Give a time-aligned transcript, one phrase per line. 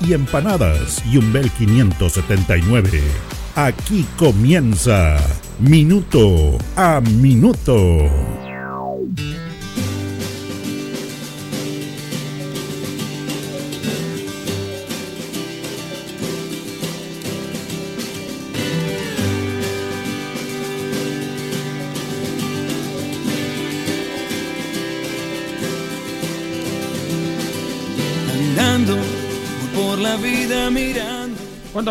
[0.00, 1.02] y empanadas.
[1.10, 3.00] Y un Bel 579.
[3.54, 5.16] Aquí comienza
[5.58, 8.41] Minuto a Minuto.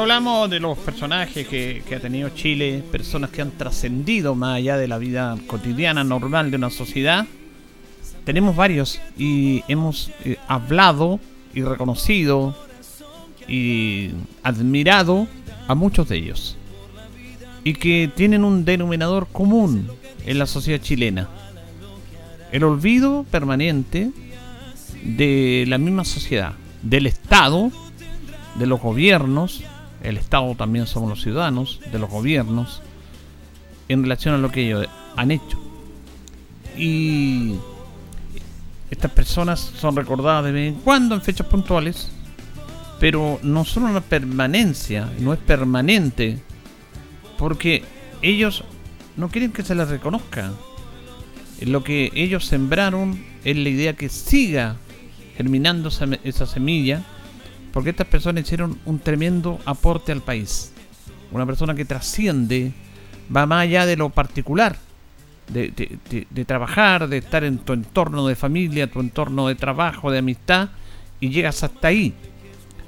[0.02, 4.88] Hablamos de los personajes que, ha tenido Chile, personas que han trascendido más allá de
[4.88, 7.28] la vida cotidiana, normal de una sociedad,
[8.26, 11.20] tenemos varios y hemos eh, hablado
[11.54, 12.58] y reconocido
[13.48, 14.10] y
[14.42, 15.28] admirado
[15.68, 16.58] a muchos de ellos.
[17.64, 19.88] Y que tienen un denominador común
[20.26, 21.30] en la sociedad chilena.
[22.52, 24.10] El olvido permanente
[25.04, 27.72] de la misma sociedad, del Estado,
[28.56, 29.64] de los gobiernos
[30.04, 32.82] el Estado también somos los ciudadanos, de los gobiernos,
[33.88, 35.60] en relación a lo que ellos han hecho.
[36.78, 37.56] Y
[38.90, 42.10] estas personas son recordadas de vez en cuando en fechas puntuales,
[43.00, 46.40] pero no son una permanencia, no es permanente,
[47.38, 47.84] porque
[48.22, 48.64] ellos
[49.18, 50.52] no quieren que se les reconozca.
[51.62, 54.78] Lo que ellos sembraron es la idea que siga
[55.36, 55.90] germinando
[56.24, 57.04] esa semilla
[57.74, 60.74] porque estas personas hicieron un tremendo aporte al país.
[61.32, 62.72] Una persona que trasciende,
[63.34, 64.78] va más allá de lo particular,
[65.48, 70.70] de, trabajar, de estar en tu entorno de familia, tu entorno de trabajo, de amistad,
[71.20, 72.14] y llegas hasta ahí.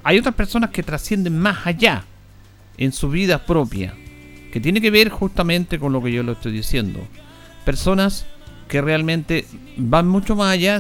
[0.04, 2.04] Hay otras personas que trascienden más allá
[2.78, 3.94] en su vida propia,
[4.52, 7.00] que tiene que ver justamente con lo que yo lo estoy diciendo.
[7.64, 8.26] Personas
[8.68, 9.46] que realmente
[9.78, 10.80] van mucho más allá,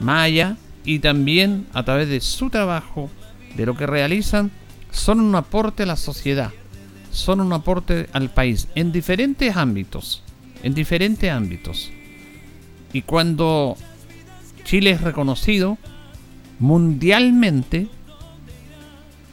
[0.00, 3.10] más allá, y también a través de su trabajo,
[3.56, 4.50] de lo que realizan
[4.90, 6.50] son un aporte a la sociedad,
[7.10, 10.22] son un aporte al país en diferentes ámbitos,
[10.62, 11.90] en diferentes ámbitos.
[12.92, 13.76] Y cuando
[14.64, 15.78] Chile es reconocido
[16.58, 17.88] mundialmente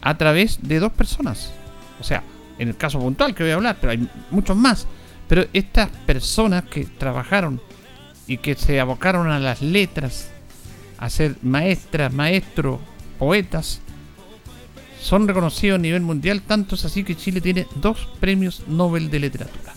[0.02, 1.52] a través de dos personas,
[2.00, 2.24] o sea,
[2.58, 4.88] en el caso puntual que voy a hablar, pero hay muchos más,
[5.28, 7.62] pero estas personas que trabajaron
[8.28, 10.30] y que se abocaron a las letras,
[10.98, 12.80] a ser maestras, maestros,
[13.18, 13.82] poetas,
[15.02, 19.20] son reconocidos a nivel mundial, tanto es así que Chile tiene dos premios Nobel de
[19.20, 19.74] literatura.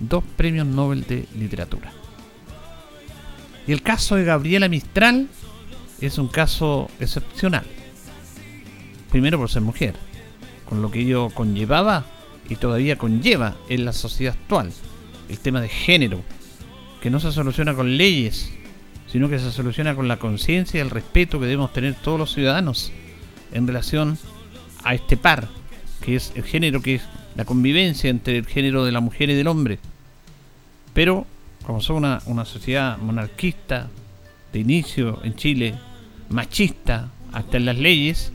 [0.00, 1.92] Dos premios Nobel de literatura.
[3.66, 5.28] Y el caso de Gabriela Mistral
[6.00, 7.64] es un caso excepcional.
[9.10, 9.94] Primero por ser mujer,
[10.68, 12.04] con lo que ello conllevaba
[12.48, 14.72] y todavía conlleva en la sociedad actual.
[15.28, 16.22] El tema de género,
[17.00, 18.50] que no se soluciona con leyes,
[19.06, 22.32] sino que se soluciona con la conciencia y el respeto que debemos tener todos los
[22.32, 22.92] ciudadanos
[23.52, 24.18] en relación
[24.84, 25.48] a este par,
[26.00, 27.02] que es el género, que es
[27.36, 29.78] la convivencia entre el género de la mujer y del hombre.
[30.94, 31.26] Pero,
[31.64, 33.88] como somos una, una sociedad monarquista,
[34.52, 35.74] de inicio en Chile,
[36.30, 38.32] machista, hasta en las leyes,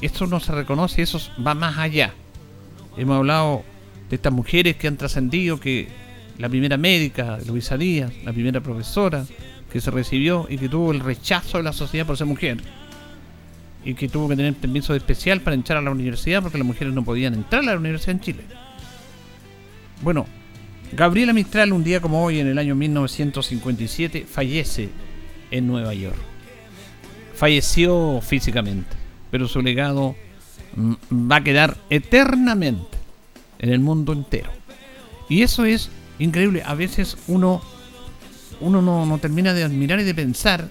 [0.00, 2.12] esto no se reconoce, eso va más allá.
[2.96, 3.62] Hemos hablado
[4.10, 5.88] de estas mujeres que han trascendido, que
[6.38, 9.24] la primera médica, Luisa Díaz, la primera profesora
[9.72, 12.58] que se recibió y que tuvo el rechazo de la sociedad por ser mujer
[13.84, 16.94] y que tuvo que tener permiso especial para entrar a la universidad porque las mujeres
[16.94, 18.44] no podían entrar a la universidad en Chile.
[20.02, 20.26] Bueno,
[20.92, 24.90] Gabriela Mistral un día como hoy en el año 1957 fallece
[25.50, 26.18] en Nueva York.
[27.34, 28.90] Falleció físicamente,
[29.30, 30.14] pero su legado
[30.76, 32.98] mm, va a quedar eternamente
[33.58, 34.50] en el mundo entero.
[35.28, 36.62] Y eso es increíble.
[36.64, 37.62] A veces uno,
[38.60, 40.68] uno no, no termina de admirar y de pensar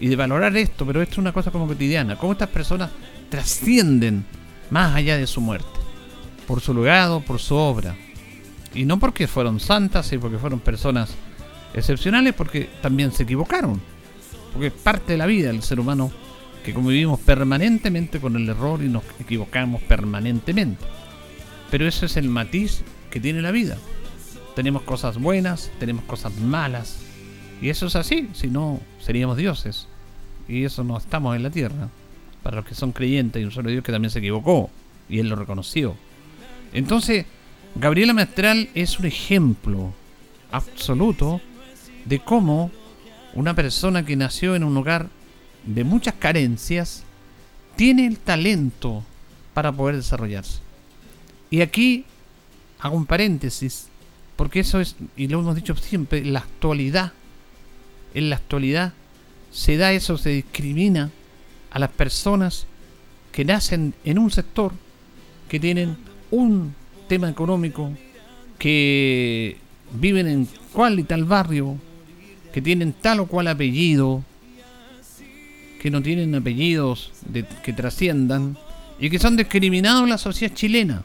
[0.00, 2.90] y de valorar esto, pero esto es una cosa como cotidiana, cómo estas personas
[3.30, 4.24] trascienden
[4.70, 5.66] más allá de su muerte,
[6.46, 7.96] por su legado, por su obra.
[8.74, 11.10] Y no porque fueron santas y porque fueron personas
[11.74, 13.80] excepcionales, porque también se equivocaron,
[14.52, 16.12] porque es parte de la vida del ser humano
[16.64, 20.84] que convivimos permanentemente con el error y nos equivocamos permanentemente.
[21.70, 23.78] Pero ese es el matiz que tiene la vida.
[24.54, 27.00] Tenemos cosas buenas, tenemos cosas malas.
[27.60, 29.87] Y eso es así, si no seríamos dioses.
[30.48, 31.88] Y eso no estamos en la tierra.
[32.42, 34.70] Para los que son creyentes, y un solo Dios que también se equivocó.
[35.08, 35.94] Y él lo reconoció.
[36.72, 37.26] Entonces,
[37.74, 39.92] Gabriela Mestral es un ejemplo
[40.50, 41.40] absoluto
[42.04, 42.70] de cómo
[43.34, 45.08] una persona que nació en un hogar
[45.64, 47.04] de muchas carencias
[47.76, 49.04] tiene el talento
[49.54, 50.60] para poder desarrollarse.
[51.50, 52.04] Y aquí
[52.80, 53.88] hago un paréntesis,
[54.36, 57.12] porque eso es, y lo hemos dicho siempre, la actualidad,
[58.14, 58.92] en la actualidad
[59.50, 61.10] se da eso, se discrimina
[61.70, 62.66] a las personas
[63.32, 64.72] que nacen en un sector,
[65.48, 65.96] que tienen
[66.30, 66.74] un
[67.08, 67.92] tema económico,
[68.58, 69.56] que
[69.92, 71.76] viven en cual y tal barrio,
[72.52, 74.24] que tienen tal o cual apellido,
[75.80, 77.12] que no tienen apellidos
[77.62, 78.58] que trasciendan
[78.98, 81.04] y que son discriminados en la sociedad chilena.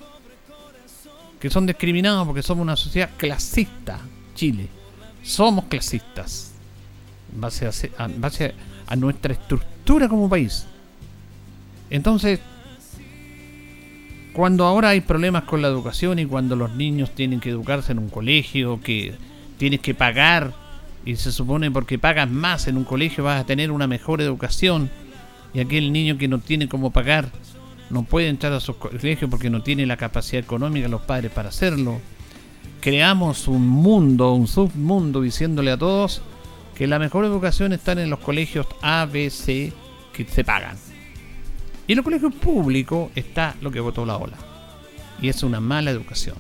[1.40, 4.00] Que son discriminados porque somos una sociedad clasista,
[4.34, 4.68] Chile.
[5.22, 6.53] Somos clasistas
[7.36, 10.66] base a, nuestra estructura como país.
[11.90, 12.40] Entonces,
[14.34, 18.00] cuando ahora hay problemas con la educación y cuando los niños tienen que educarse en
[18.00, 19.16] un colegio, que
[19.58, 20.54] tienes que pagar
[21.06, 24.90] y se supone porque pagas más en un colegio vas a tener una mejor educación
[25.54, 27.30] y aquel niño que no tiene cómo pagar
[27.90, 31.50] no puede entrar a su colegio porque no tiene la capacidad económica los padres para
[31.50, 32.00] hacerlo.
[32.82, 36.22] Creamos un mundo, un submundo diciéndole a todos
[36.76, 39.74] que la mejor educación está en los colegios A, B, C
[40.14, 40.78] que se pagan.
[41.88, 44.38] Y en los colegios públicos está lo que votó la ola.
[45.22, 46.36] Y es una mala educación.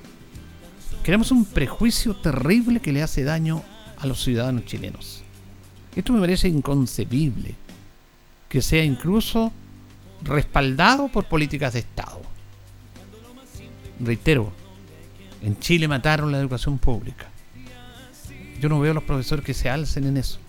[1.03, 3.63] Creamos un prejuicio terrible que le hace daño
[3.97, 5.21] a los ciudadanos chilenos.
[5.95, 7.55] Esto me parece inconcebible,
[8.49, 9.51] que sea incluso
[10.23, 12.21] respaldado por políticas de Estado.
[13.99, 14.51] Reitero,
[15.41, 17.32] en Chile mataron la educación pública.
[18.63, 20.39] Yo no veo a los profesores que se alcen en eso.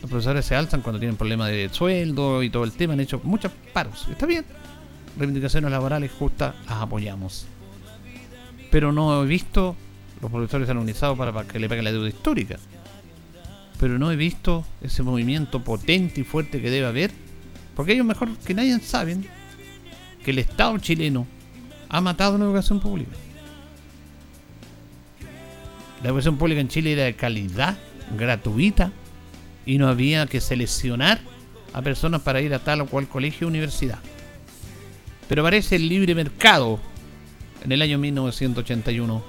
[0.00, 3.20] Los profesores se alzan cuando tienen problemas de sueldo y todo el tema, han hecho
[3.24, 4.08] muchos paros.
[4.10, 4.46] Está bien.
[5.18, 7.44] Reivindicaciones laborales justas las apoyamos.
[8.70, 9.76] Pero no he visto
[10.22, 12.56] los profesores organizado para, que le paguen la deuda histórica.
[13.78, 17.10] Pero no he visto ese movimiento potente y fuerte que debe haber.
[17.74, 19.26] Porque ellos mejor que nadie saben
[20.24, 21.26] que el Estado chileno
[21.90, 23.12] ha matado la educación pública.
[26.02, 27.76] La educación pública en Chile era de calidad,
[28.16, 28.92] gratuita,
[29.64, 31.20] y no había que seleccionar
[31.72, 33.98] a personas para ir a tal o cual colegio o universidad.
[35.28, 36.78] Pero aparece el libre mercado
[37.64, 39.24] en el año 1981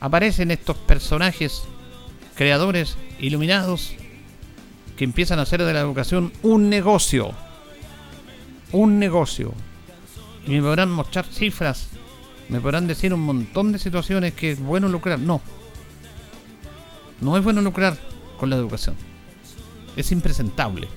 [0.00, 1.62] aparecen estos personajes
[2.34, 3.94] creadores iluminados
[4.96, 7.30] que empiezan a hacer de la educación un negocio.
[8.72, 9.54] Un negocio.
[10.44, 11.90] Y me podrán mostrar cifras,
[12.48, 15.20] me podrán decir un montón de situaciones que es bueno lucrar.
[15.20, 15.40] No.
[17.22, 17.96] No es bueno lucrar
[18.38, 18.96] con la educación.
[19.96, 20.88] Es impresentable.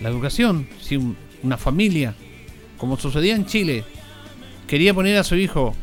[0.00, 2.14] La educación, si una familia,
[2.78, 3.84] como sucedía en Chile,
[4.66, 5.74] quería poner a su hijo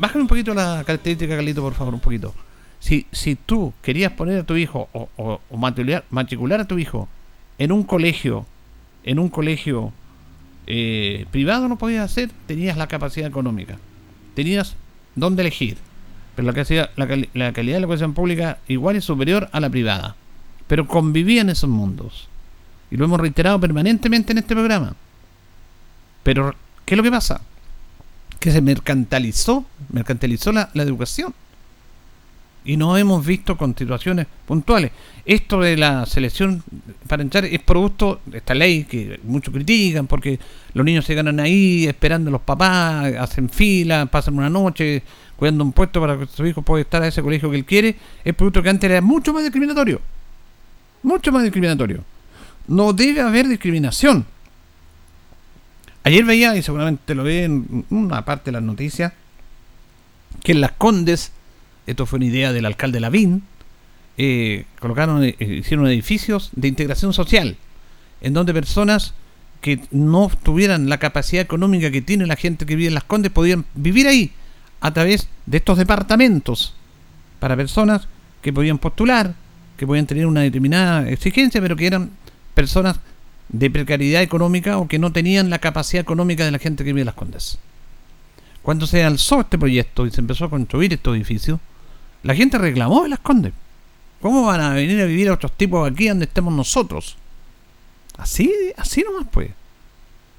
[0.00, 2.34] bájame un poquito la característica, Carlito, por favor, un poquito.
[2.80, 5.40] Si, si tú querías poner a tu hijo o,
[6.10, 7.08] matricular, a tu hijo
[7.58, 8.44] en un colegio,
[9.04, 9.92] en un colegio
[10.66, 13.78] eh, privado no podías hacer, tenías la capacidad económica,
[14.34, 14.74] tenías
[15.14, 15.78] dónde elegir.
[16.36, 20.14] Pero la, calidad, la, la de la educación pública igual es superior a la privada.
[20.68, 22.28] Pero convivían esos mundos.
[22.90, 24.94] Y lo hemos reiterado permanentemente en este programa.
[26.22, 27.40] Pero, ¿qué es lo que pasa?
[28.46, 31.34] que se mercantilizó, mercantilizó la, educación.
[32.66, 34.90] Y no hemos visto situaciones puntuales.
[35.24, 36.64] Esto de la selección
[37.06, 40.38] para entrar es producto de esta ley que muchos critican porque
[40.74, 45.02] los niños se ganan ahí esperando a los papás, hacen fila, pasan una noche
[45.36, 47.96] cuidando un puesto para que su hijo pueda estar a ese colegio que él quiere.
[48.24, 50.00] Es producto que antes era mucho más discriminatorio.
[51.04, 52.02] Mucho más discriminatorio.
[52.66, 54.26] No debe haber discriminación.
[56.02, 59.12] Ayer veía, y seguramente lo ve en una parte de las noticias,
[60.42, 61.32] que en Las Condes,
[61.86, 63.42] esto fue una idea del alcalde Lavín,
[64.18, 67.56] eh, colocaron, eh, hicieron edificios de integración social,
[68.20, 69.14] en donde personas
[69.60, 73.32] que no tuvieran la capacidad económica que tiene la gente que vive en Las Condes
[73.32, 74.32] podían vivir ahí
[74.80, 76.74] a través de estos departamentos
[77.40, 78.08] para personas
[78.42, 79.34] que podían postular,
[79.76, 82.10] que podían tener una determinada exigencia, pero que eran
[82.54, 83.00] personas
[83.48, 87.02] de precariedad económica o que no tenían la capacidad económica de la gente que vive
[87.02, 87.58] en las Condes.
[88.62, 91.60] Cuando se alzó este proyecto y se empezó a construir estos edificios,
[92.22, 93.52] la gente reclamó en las Condes.
[94.20, 97.16] ¿Cómo van a venir a vivir a otros tipos aquí donde estemos nosotros?
[98.16, 99.50] Así, así nomás pues.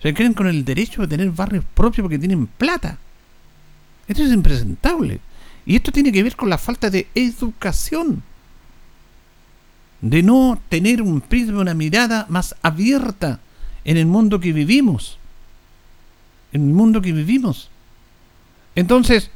[0.02, 2.98] Se creen con el derecho de tener barrios propios porque tienen plata.
[4.08, 5.20] Esto es impresentable.
[5.66, 8.24] Y esto tiene que ver con la falta de educación.
[10.02, 13.40] De no tener un prisma, una mirada más abierta
[13.84, 15.18] en el mundo que vivimos.
[16.52, 17.70] En el mundo que vivimos.
[18.76, 19.32] Entonces,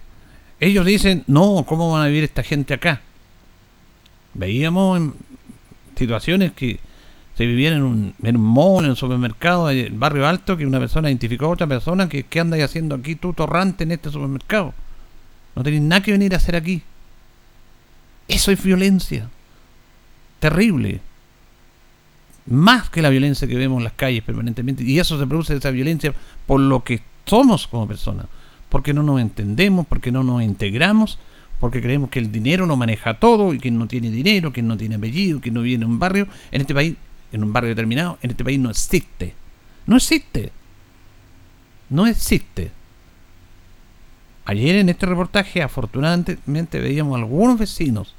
[0.62, 3.01] ellos dicen, no, ¿cómo van a vivir esta gente acá?
[4.36, 5.13] Veíamos en
[5.98, 6.80] situaciones que
[7.36, 10.80] se vivían en un, en un mall, en un supermercado, en barrio alto, que una
[10.80, 14.75] persona identificó a otra persona que ¿qué andas haciendo aquí tú torrante en este supermercado?
[15.56, 16.84] No tenéis nada que venir a hacer aquí.
[18.27, 19.30] Eso es violencia.
[20.39, 21.01] Terrible.
[22.46, 24.84] Más que la violencia que vemos en las calles permanentemente.
[24.84, 26.13] Y eso se produce esa violencia
[26.46, 28.27] por lo que somos como personas.
[28.71, 31.19] Porque no nos entendemos, porque no nos integramos,
[31.59, 34.77] porque creemos que el dinero lo maneja todo y que no tiene dinero, que no
[34.77, 36.27] tiene apellido, que no viene en un barrio.
[36.51, 36.95] En este país,
[37.33, 39.35] en un barrio determinado, en este país no existe.
[39.85, 40.53] No existe.
[41.89, 42.71] No existe.
[44.45, 48.15] Ayer en este reportaje, afortunadamente, veíamos algunos vecinos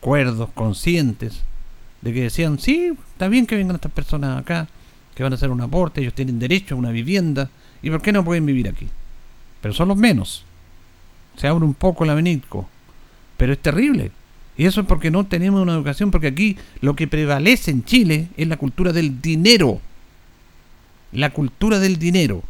[0.00, 1.42] cuerdos, conscientes,
[2.02, 4.68] de que decían, sí, está bien que vengan estas personas acá,
[5.14, 7.48] que van a hacer un aporte, ellos tienen derecho a una vivienda,
[7.82, 8.88] ¿y por qué no pueden vivir aquí?
[9.64, 10.44] Pero son los menos.
[11.38, 12.68] Se abre un poco el abanico,
[13.38, 14.10] pero es terrible.
[14.58, 18.28] Y eso es porque no tenemos una educación, porque aquí lo que prevalece en Chile
[18.36, 19.80] es la cultura del dinero.
[21.12, 22.42] La cultura del dinero.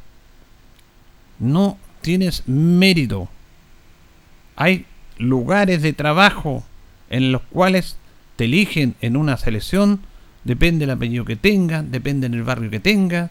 [1.38, 3.28] No tienes mérito.
[4.56, 4.85] Hay
[5.16, 6.64] lugares de trabajo
[7.11, 7.97] en los cuales
[8.35, 10.00] te eligen en una selección,
[10.42, 13.30] depende del apellido que tenga, depende del barrio que tenga,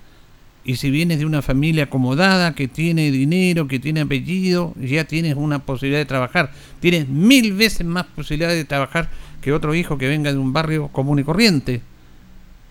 [0.65, 5.35] y si vienes de una familia acomodada, que tiene dinero, que tiene apellido, ya tienes
[5.35, 6.51] una posibilidad de trabajar.
[6.79, 9.09] Tienes mil veces más posibilidades de trabajar
[9.41, 11.81] que otro hijo que venga de un barrio común y corriente,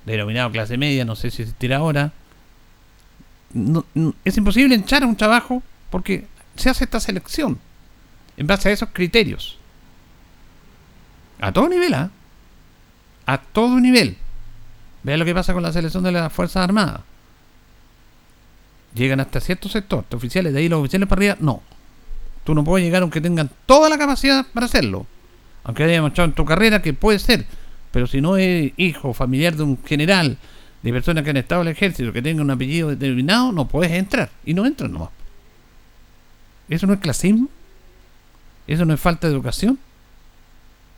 [0.06, 2.12] denominado clase media, no sé si existirá ahora.
[4.24, 6.24] es imposible echar a un trabajo porque
[6.56, 7.58] se hace esta selección
[8.38, 9.58] en base a esos criterios.
[11.40, 12.10] A todo nivel, ¿ah?
[13.26, 14.16] A todo nivel.
[15.02, 17.02] Vea lo que pasa con la selección de las Fuerzas Armadas.
[18.94, 21.62] Llegan hasta cierto sector, oficiales, de ahí los oficiales para arriba, no.
[22.44, 25.06] Tú no puedes llegar aunque tengan toda la capacidad para hacerlo.
[25.64, 27.46] Aunque hayas demostrado en tu carrera que puede ser.
[27.92, 30.36] Pero si no es hijo, familiar de un general,
[30.82, 33.92] de personas que han estado en el ejército, que tengan un apellido determinado, no puedes
[33.92, 34.30] entrar.
[34.44, 35.10] Y no entran nomás.
[36.68, 37.48] ¿Eso no es clasismo?
[38.66, 39.78] ¿Eso no es falta de educación?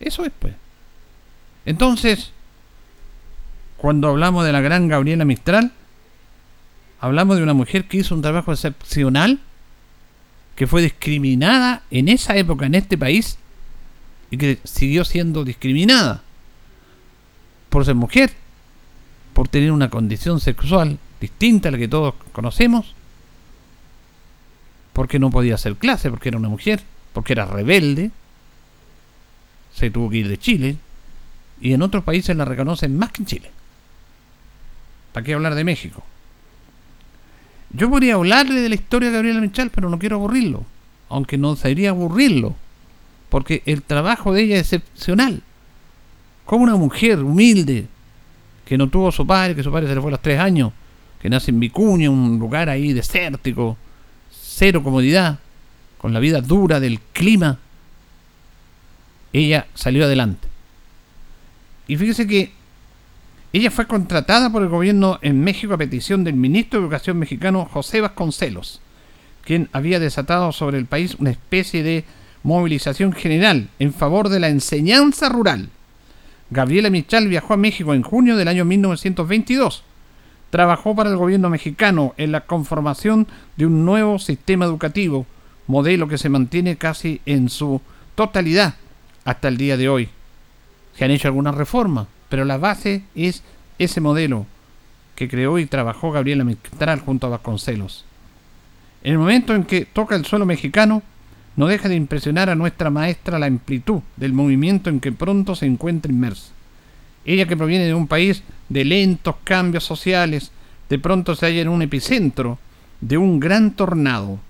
[0.01, 0.55] Eso es, pues.
[1.67, 2.31] Entonces,
[3.77, 5.73] cuando hablamos de la gran Gabriela Mistral,
[7.05, 9.39] hablamos de una mujer que hizo un trabajo excepcional,
[10.57, 13.37] que fue discriminada en esa época en este país
[14.31, 16.23] y que siguió siendo discriminada
[17.69, 18.33] por ser mujer,
[19.35, 22.95] por tener una condición sexual distinta a la que todos conocemos
[24.95, 26.81] porque no podía hacer clase, porque era una mujer,
[27.13, 28.13] porque era rebelde,
[29.75, 30.77] se tuvo que ir de Chile,
[31.61, 33.51] y en otros países la reconocen más que en Chile.
[35.13, 36.03] ¿Para qué hablar de México?
[37.77, 40.65] Yo podría hablarle de la historia de Gabriela Michal, pero no quiero aburrirlo,
[41.09, 42.55] aunque no sería aburrirlo,
[43.29, 45.43] porque el trabajo de ella es excepcional.
[46.45, 47.89] Como una mujer humilde,
[48.65, 50.73] que no tuvo su padre, que su padre se le fue a los tres años,
[51.21, 53.77] que nace en Vicuña, un lugar ahí desértico,
[54.31, 55.41] cero comodidad,
[55.99, 57.59] con la vida dura del clima,
[59.33, 60.47] ella salió adelante.
[61.89, 62.53] Y fíjese que
[63.59, 67.69] ella fue contratada por el gobierno en México a petición del ministro de Educación mexicano
[67.71, 68.81] José Vasconcelos,
[69.45, 72.05] quien había desatado sobre el país una especie de
[72.43, 75.71] movilización general en favor de la enseñanza rural.
[76.51, 79.85] Gabriela Michal viajó a México en junio del año 1922
[80.55, 85.27] trabajó para el gobierno mexicano en la conformación de un nuevo sistema educativo,
[85.67, 87.81] modelo que se mantiene casi en su
[88.15, 88.77] totalidad
[89.25, 90.11] hasta el día de hoy.
[90.97, 93.45] Se han hecho algunas reformas, pero la base es
[93.79, 94.45] ese modelo
[95.15, 98.05] que creó y trabajó Gabriela Mistral junto a Vasconcelos.
[99.05, 101.05] En el momento en que toca el suelo mexicano,
[101.55, 105.67] no deja de impresionar a nuestra maestra la amplitud del movimiento en que pronto se
[105.67, 106.51] encuentra inmersa.
[107.25, 110.51] Ella que proviene de un país de lentos cambios sociales,
[110.89, 112.59] de pronto se halla en un epicentro
[113.01, 114.41] de un gran tornado.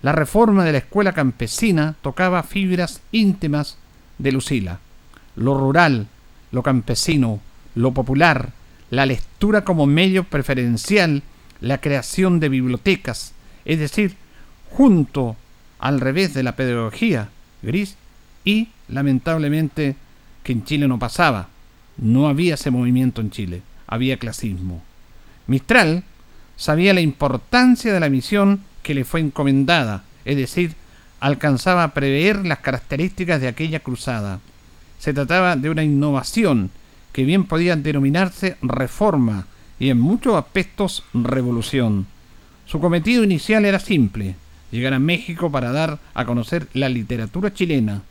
[0.00, 3.76] La reforma de la escuela campesina tocaba fibras íntimas
[4.16, 4.78] de Lucila.
[5.34, 6.06] Lo rural,
[6.52, 7.40] lo campesino,
[7.74, 8.50] lo popular,
[8.90, 11.22] la lectura como medio preferencial,
[11.60, 13.32] la creación de bibliotecas,
[13.64, 14.14] es decir,
[14.70, 15.36] junto
[15.78, 17.28] al revés de la pedagogía
[17.62, 17.96] gris
[18.44, 19.96] y, lamentablemente,
[20.42, 21.48] que en Chile no pasaba.
[21.96, 24.82] No había ese movimiento en Chile, había clasismo.
[25.46, 26.04] Mistral
[26.56, 30.74] sabía la importancia de la misión que le fue encomendada, es decir,
[31.20, 34.40] alcanzaba a prever las características de aquella cruzada.
[34.98, 36.70] Se trataba de una innovación
[37.12, 39.46] que bien podía denominarse reforma
[39.78, 42.06] y en muchos aspectos revolución.
[42.66, 44.34] Su cometido inicial era simple,
[44.70, 48.02] llegar a México para dar a conocer la literatura chilena.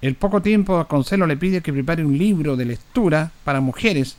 [0.00, 4.16] El poco tiempo Vasconcelo le pide que prepare un libro de lectura para mujeres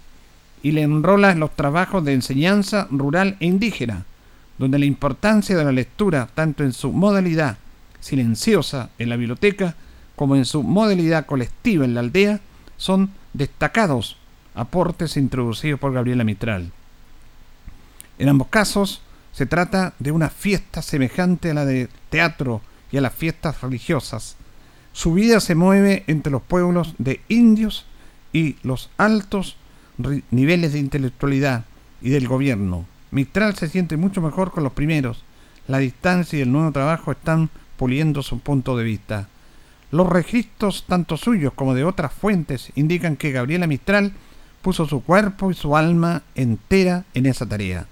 [0.62, 4.06] y le enrola en los trabajos de enseñanza rural e indígena,
[4.58, 7.58] donde la importancia de la lectura, tanto en su modalidad
[8.00, 9.76] silenciosa en la biblioteca
[10.16, 12.40] como en su modalidad colectiva en la aldea,
[12.78, 14.18] son destacados
[14.54, 16.72] aportes introducidos por Gabriela Mistral.
[18.20, 19.02] En ambos casos
[19.32, 24.36] se trata de una fiesta semejante a la de teatro y a las fiestas religiosas.
[24.94, 27.86] Su vida se mueve entre los pueblos de indios
[28.34, 29.56] y los altos
[30.32, 31.66] niveles de intelectualidad
[32.02, 32.86] y del gobierno.
[33.12, 35.24] Mistral se siente mucho mejor con los primeros.
[35.68, 39.28] La distancia y el nuevo trabajo están puliendo su punto de vista.
[39.92, 44.14] Los registros, tanto suyos como de otras fuentes, indican que Gabriela Mistral
[44.62, 47.88] puso su cuerpo y su alma entera en esa tarea.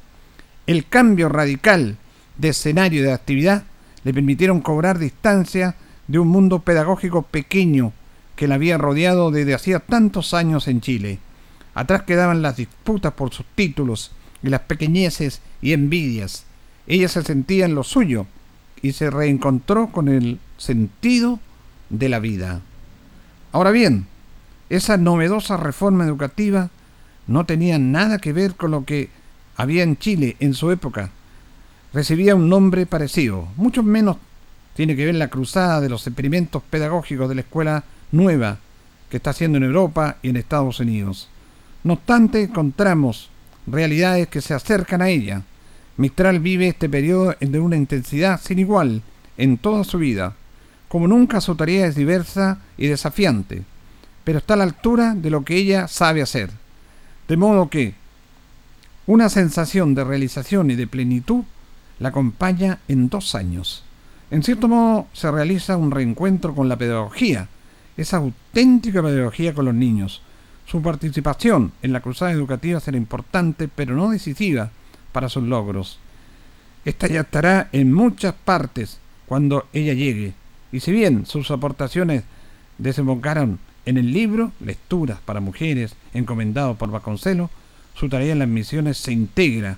[0.66, 1.98] El cambio radical
[2.38, 3.64] de escenario de actividad
[4.04, 5.76] le permitieron cobrar distancia
[6.08, 7.92] de un mundo pedagógico pequeño
[8.38, 11.20] que la había rodeado desde hacía tantos años en Chile.
[11.74, 16.46] Atrás quedaban las disputas por sus títulos y las pequeñeces y envidias.
[16.88, 18.26] Ella se sentía en lo suyo
[18.82, 21.40] y se reencontró con el sentido
[21.90, 22.62] de la vida.
[23.52, 24.08] Ahora bien,
[24.70, 26.70] esa novedosa reforma educativa
[27.28, 29.10] no tenía nada que ver con lo que
[29.56, 31.10] había en Chile en su época.
[31.94, 34.18] Recibía un nombre parecido, mucho menos
[34.80, 38.60] tiene que ver la cruzada de los experimentos pedagógicos de la escuela nueva
[39.10, 41.28] que está haciendo en Europa y en Estados Unidos.
[41.84, 43.30] No obstante, encontramos
[43.68, 45.42] realidades que se acercan a ella.
[45.98, 49.02] Mistral vive este periodo de una intensidad sin igual
[49.38, 50.36] en toda su vida.
[50.90, 53.64] Como nunca su tarea es diversa y desafiante
[54.30, 56.52] pero está a la altura de lo que ella sabe hacer.
[57.28, 57.96] De modo que
[59.08, 61.46] una sensación de realización y de plenitud
[61.98, 63.84] la acompaña en dos años.
[64.30, 67.48] En cierto modo se realiza un reencuentro con la pedagogía,
[67.98, 70.22] esa auténtica pedagogía con los niños.
[70.68, 74.70] Su participación en la cruzada educativa será importante, pero no decisiva
[75.12, 75.98] para sus logros.
[76.86, 80.36] Esta ya estará en muchas partes cuando ella llegue,
[80.72, 82.24] y si bien sus aportaciones
[82.78, 87.50] desembocaron en el libro Lecturas para Mujeres, encomendado por Vasconcelos,
[87.96, 89.78] su tarea en las misiones se integra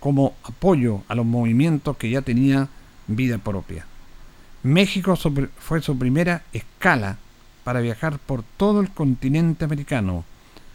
[0.00, 2.68] como apoyo a los movimientos que ya tenía
[3.08, 3.86] vida propia.
[4.62, 5.16] México
[5.58, 7.18] fue su primera escala
[7.64, 10.24] para viajar por todo el continente americano.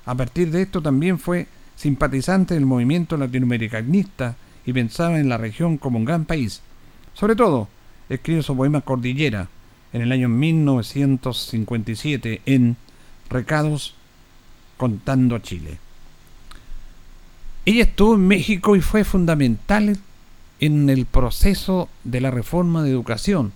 [0.06, 5.78] A partir de esto también fue simpatizante del movimiento latinoamericanista y pensaba en la región
[5.78, 6.62] como un gran país.
[7.14, 7.68] Sobre todo,
[8.16, 9.50] escribe su poema Cordillera,
[9.94, 12.76] en el año 1957 en
[13.30, 13.96] Recados
[14.78, 15.78] contando a Chile.
[17.66, 19.98] Ella estuvo en México y fue fundamental
[20.60, 23.54] en el proceso de la reforma de educación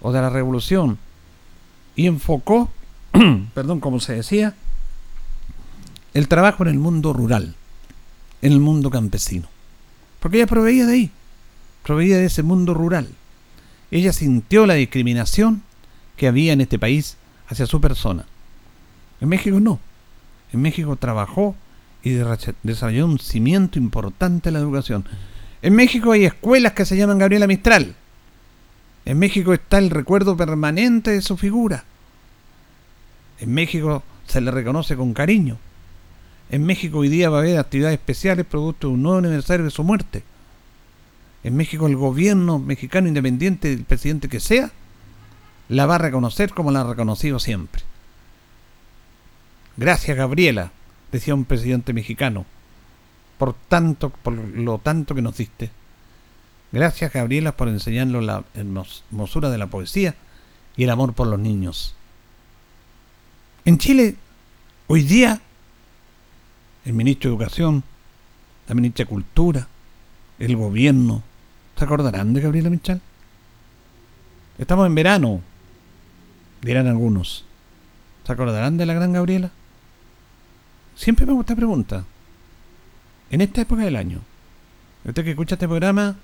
[0.00, 0.98] o de la revolución
[1.96, 2.70] y enfocó,
[3.54, 4.54] perdón, como se decía,
[6.14, 7.56] el trabajo en el mundo rural,
[8.40, 9.48] en el mundo campesino.
[10.20, 11.10] Porque ella proveía de ahí,
[11.82, 13.08] proveía de ese mundo rural.
[13.90, 15.62] Ella sintió la discriminación
[16.16, 17.16] que había en este país
[17.48, 18.26] hacia su persona.
[19.20, 19.78] En México no.
[20.52, 21.54] En México trabajó
[22.02, 22.10] y
[22.62, 25.04] desarrolló un cimiento importante en la educación.
[25.62, 27.94] En México hay escuelas que se llaman Gabriela Mistral.
[29.04, 31.84] En México está el recuerdo permanente de su figura.
[33.40, 35.58] En México se le reconoce con cariño.
[36.50, 39.70] En México hoy día va a haber actividades especiales producto de un nuevo aniversario de
[39.70, 40.22] su muerte.
[41.44, 44.72] En México el gobierno mexicano independiente, el presidente que sea,
[45.68, 47.82] la va a reconocer como la ha reconocido siempre.
[49.76, 50.72] Gracias Gabriela,
[51.12, 52.46] decía un presidente mexicano,
[53.38, 55.70] por tanto, por lo tanto que nos diste.
[56.72, 60.14] Gracias Gabriela por enseñarnos la hermosura de la poesía
[60.76, 61.94] y el amor por los niños.
[63.66, 64.16] En Chile,
[64.86, 65.40] hoy día,
[66.84, 67.82] el ministro de Educación,
[68.66, 69.68] la ministra de Cultura,
[70.38, 71.22] el gobierno,
[71.76, 73.00] ¿Se acordarán de Gabriela Michal?
[74.58, 75.40] Estamos en verano,
[76.62, 77.44] dirán algunos.
[78.24, 79.50] ¿Se acordarán de la gran Gabriela?
[80.96, 82.04] Siempre me gusta esta pregunta.
[83.30, 84.20] En esta época del año,
[85.04, 86.16] usted que escucha este programa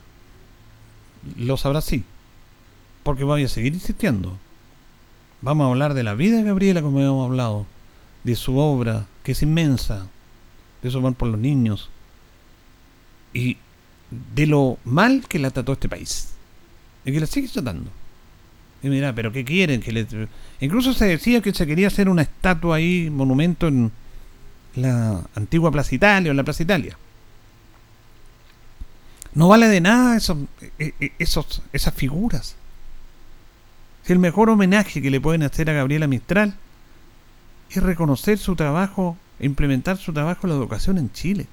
[1.37, 2.05] lo sabrá sí,
[3.03, 4.39] porque voy a seguir insistiendo.
[5.43, 7.67] Vamos a hablar de la vida de Gabriela, como hemos hablado,
[8.25, 10.07] de su obra, que es inmensa,
[10.83, 11.91] de su amor por los niños,
[13.33, 13.59] y
[14.41, 16.29] de lo mal que la trató este país,
[17.05, 17.91] y que la sigue tratando.
[18.83, 19.81] Y mira, pero ¿qué quieren?
[19.83, 20.07] que le...
[20.61, 23.93] Incluso se decía que se quería hacer una estatua ahí, monumento en
[24.75, 26.97] la antigua Plaza Italia o en la Plaza Italia.
[29.35, 30.39] No vale de nada esos,
[30.79, 32.57] e, e, esos, esas figuras.
[34.05, 36.55] Si el mejor homenaje que le pueden hacer a Gabriela Mistral
[37.71, 41.47] es reconocer su trabajo implementar su trabajo en la educación en Chile.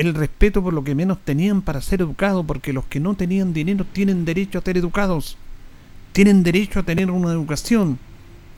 [0.00, 3.52] El respeto por lo que menos tenían para ser educados, porque los que no tenían
[3.52, 5.36] dinero tienen derecho a ser educados,
[6.12, 7.98] tienen derecho a tener una educación.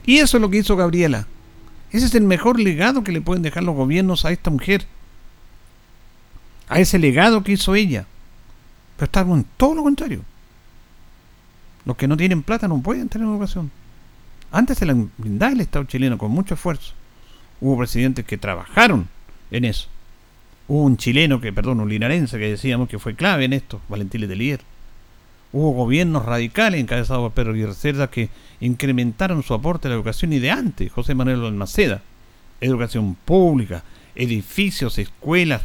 [0.06, 1.26] Y eso es lo que hizo Gabriela.
[1.90, 4.86] Ese es el mejor legado que le pueden dejar los gobiernos a esta mujer.
[6.68, 8.06] A ese legado que hizo ella.
[8.94, 10.22] Pero está en todo lo contrario.
[11.84, 13.68] Los que no tienen plata no pueden tener educación.
[14.52, 16.92] Antes se la brindaba el Estado chileno con mucho esfuerzo.
[17.60, 19.08] Hubo presidentes que trabajaron
[19.50, 19.88] en eso.
[20.68, 24.20] Hubo un chileno que, perdón, un linarense que decíamos que fue clave en esto, Valentín
[24.20, 24.60] Letelier.
[25.52, 30.32] Hubo gobiernos radicales encabezados por Pedro Aguirre Cerda que incrementaron su aporte a la educación
[30.32, 32.00] y de antes, José Manuel Almaceda.
[32.60, 33.82] Educación pública,
[34.14, 35.62] edificios, escuelas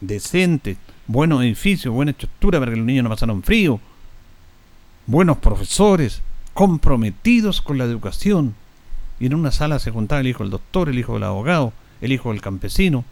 [0.00, 3.80] decentes, buenos edificios, buena estructura para que los niños no pasaran frío,
[5.06, 6.22] buenos profesores,
[6.54, 8.54] comprometidos con la educación.
[9.20, 12.12] Y en una sala se juntaba el hijo del doctor, el hijo del abogado, el
[12.12, 13.04] hijo del campesino,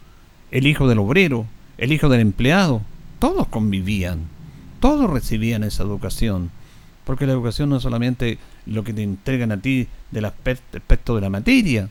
[0.51, 1.45] el hijo del obrero,
[1.77, 2.81] el hijo del empleado.
[3.19, 4.21] Todos convivían,
[4.79, 6.51] todos recibían esa educación.
[7.03, 11.21] Porque la educación no es solamente lo que te entregan a ti del aspecto de
[11.21, 11.89] la materia,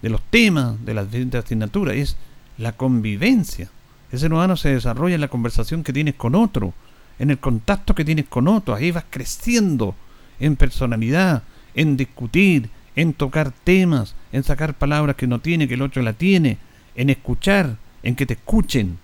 [0.00, 2.16] de los temas, de las distintas asignaturas, es
[2.58, 3.68] la convivencia.
[4.12, 6.72] El ser humano se desarrolla en la conversación que tienes con otro,
[7.18, 9.94] en el contacto que tienes con otros, ahí vas creciendo
[10.40, 11.42] en personalidad,
[11.74, 16.12] en discutir, en tocar temas, en sacar palabras que no tiene, que el otro la
[16.12, 16.58] tiene,
[16.94, 18.98] en escuchar, en que te escuchen.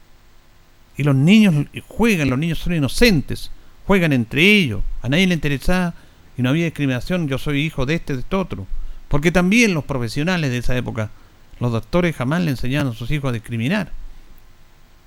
[0.96, 3.50] Y los niños juegan, los niños son inocentes,
[3.86, 5.94] juegan entre ellos, a nadie le interesaba
[6.36, 8.66] y no había discriminación, yo soy hijo de este, de este otro.
[9.08, 11.10] Porque también los profesionales de esa época,
[11.58, 13.90] los doctores jamás le enseñaron a sus hijos a discriminar.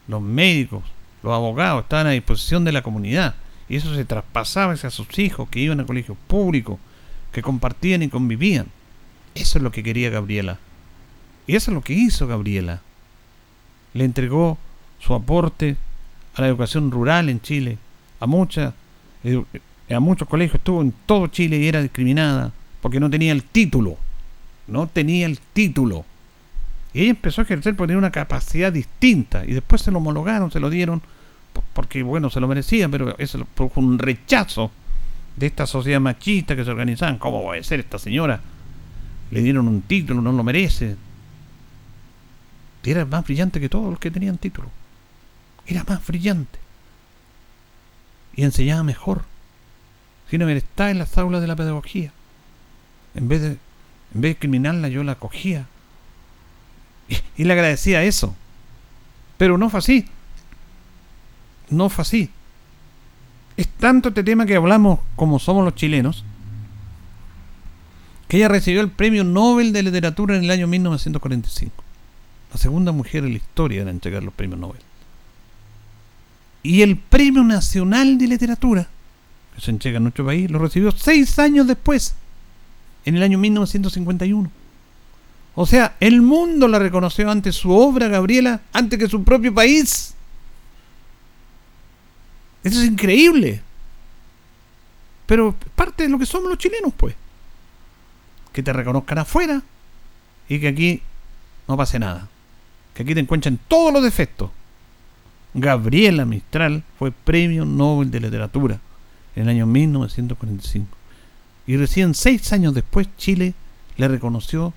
[0.07, 0.83] Los médicos,
[1.21, 3.35] los abogados estaban a disposición de la comunidad.
[3.69, 6.79] Y eso se traspasaba hacia sus hijos que iban a colegios públicos,
[7.31, 8.67] que compartían y convivían.
[9.33, 10.59] Eso es lo que quería Gabriela.
[11.47, 12.81] Y eso es lo que hizo Gabriela.
[13.93, 14.57] Le entregó
[14.99, 15.75] su aporte
[16.35, 17.77] a la educación rural en Chile,
[18.19, 18.73] a muchas
[19.89, 22.51] a muchos colegios, estuvo en todo Chile y era discriminada
[22.81, 23.97] porque no tenía el título.
[24.67, 26.05] No tenía el título.
[26.93, 30.51] Y ella empezó a ejercer por tener una capacidad distinta y después se lo homologaron,
[30.51, 31.01] se lo dieron
[31.73, 34.71] porque bueno, se lo merecía, pero eso fue un rechazo
[35.35, 37.17] de esta sociedad machista que se organizaban.
[37.17, 38.41] ¿Cómo va a ser esta señora?
[39.31, 40.95] Le dieron un título, no lo merece.
[42.83, 44.69] Era más brillante que todos los que tenían título.
[45.65, 46.59] Era más brillante.
[48.35, 49.23] Y enseñaba mejor.
[50.29, 52.11] Sin haber estado en las aulas de la pedagogía.
[53.15, 55.67] En vez de, en vez de criminarla, yo la acogía.
[57.07, 58.35] Y, y le agradecía eso.
[59.37, 60.07] Pero no fue así
[61.73, 62.29] no fue así.
[63.57, 66.23] Es tanto este tema que hablamos como somos los chilenos,
[68.27, 71.82] que ella recibió el Premio Nobel de Literatura en el año 1945.
[72.53, 74.79] La segunda mujer en la historia en entregar los premios Nobel.
[76.61, 78.87] Y el Premio Nacional de Literatura,
[79.55, 82.15] que se entrega en nuestro país, lo recibió seis años después,
[83.05, 84.51] en el año 1951.
[85.55, 90.13] O sea, el mundo la reconoció ante su obra, Gabriela, antes que su propio país.
[92.63, 93.61] Eso es increíble.
[95.25, 97.15] Pero parte de lo que somos los chilenos, pues.
[98.51, 99.61] Que te reconozcan afuera
[100.47, 101.01] y que aquí
[101.67, 102.29] no pase nada.
[102.93, 104.51] Que aquí te encuentren todos los defectos.
[105.53, 108.79] Gabriela Mistral fue Premio Nobel de Literatura
[109.35, 110.87] en el año 1945.
[111.67, 113.53] Y recién seis años después Chile
[113.97, 114.73] le reconoció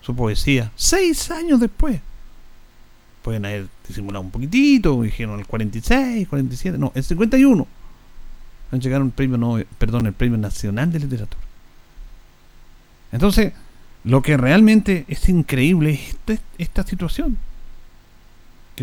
[0.00, 0.70] su poesía.
[0.76, 2.00] Seis años después
[3.22, 7.66] pueden haber disimulado un poquitito, dijeron el 46, 47, no, el 51.
[8.72, 11.42] Han llegado un premio, no, perdón, el premio nacional de literatura.
[13.12, 13.52] Entonces,
[14.04, 17.36] lo que realmente es increíble es esta, esta situación.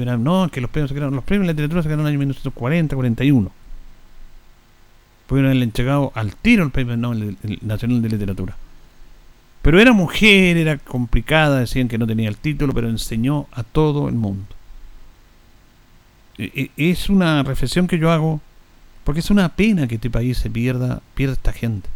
[0.03, 2.11] Que no, que los premios se quedaron, los premios de literatura se quedaron en el
[2.13, 3.51] año 1940, 41.
[5.27, 6.95] Pudieron haberle entregado al tiro el premio
[7.61, 8.55] nacional de literatura.
[9.61, 14.07] Pero era mujer, era complicada, decían que no tenía el título, pero enseñó a todo
[14.07, 14.45] el mundo.
[16.37, 18.39] E, e, es una reflexión que yo hago
[19.03, 21.89] porque es una pena que este país se pierda, pierda esta gente.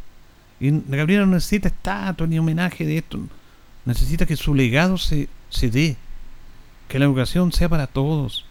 [0.60, 3.20] Y Gabriela no necesita estatua ni homenaje de esto.
[3.86, 5.98] Necesita que su legado se, se dé.
[6.92, 8.44] Que la educación sea para todos.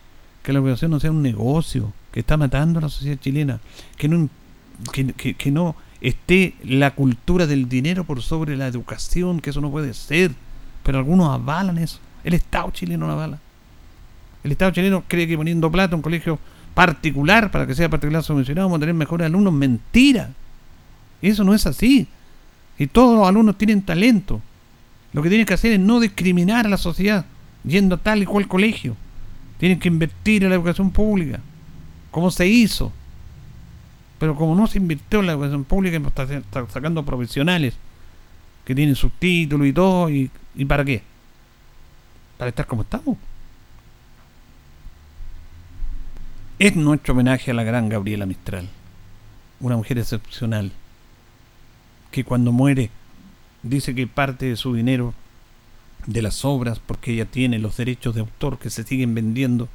[0.43, 3.61] Que la educación no sea un negocio que está matando a la sociedad chilena.
[3.99, 4.31] Que no,
[4.93, 9.93] que, no esté la cultura del dinero por sobre la educación, que eso no puede
[9.93, 10.31] ser.
[10.83, 11.99] Pero algunos avalan eso.
[12.25, 13.39] El Estado chileno lo avala.
[14.43, 16.39] El Estado chileno cree que poniendo plata en un colegio
[16.73, 19.53] particular, para que sea particular subvencionado, vamos a tener mejores alumnos.
[19.53, 20.31] Mentira.
[21.21, 22.09] Eso no es así.
[22.79, 24.41] Y todos los alumnos tienen talento.
[25.13, 27.27] Lo que tienen que hacer es no discriminar a la sociedad
[27.65, 28.97] yendo a tal y cual colegio.
[29.59, 31.41] Tienen que invertir en la educación pública,
[32.11, 32.93] como se hizo.
[34.19, 37.75] Pero como no se invirtió en la educación pública, está sacando profesionales
[38.65, 40.11] que tienen sus títulos y todo.
[40.11, 41.03] ¿Y, ¿Y para qué?
[42.39, 43.17] Para estar como estamos.
[46.59, 48.69] Es nuestro homenaje a la gran Gabriela Mistral,
[49.61, 50.73] una mujer excepcional,
[52.11, 52.91] que cuando muere
[53.63, 55.15] dice que parte de su dinero
[56.07, 59.69] de las obras, porque ella tiene los derechos de autor que se siguen vendiendo,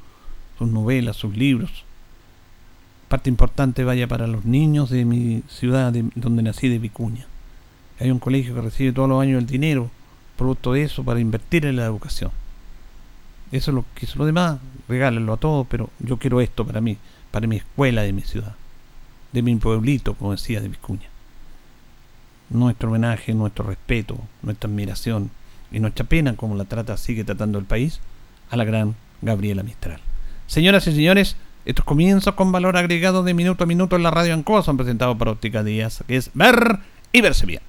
[0.58, 1.84] sus novelas, sus libros,
[3.08, 7.26] parte importante vaya para los niños de mi ciudad donde nací de Vicuña.
[8.00, 9.90] Hay un colegio que recibe todos los años el dinero
[10.36, 12.30] producto de eso para invertir en la educación.
[13.52, 14.58] Eso es lo que es lo demás,
[14.88, 16.98] regálenlo a todos, pero yo quiero esto para mí,
[17.30, 18.54] para mi escuela de mi ciudad,
[19.32, 21.08] de mi pueblito, como decía de Vicuña.
[22.50, 25.30] Nuestro homenaje, nuestro respeto, nuestra admiración
[25.76, 28.00] y nuestra pena, como la trata, sigue tratando el país,
[28.48, 30.00] a la gran Gabriela Mistral.
[30.46, 31.36] Señoras y señores,
[31.66, 35.18] estos comienzos con valor agregado de minuto a minuto en la radio Ancoa son presentados
[35.18, 36.78] por Óptica Díaz, que es ver
[37.12, 37.60] y verse bien.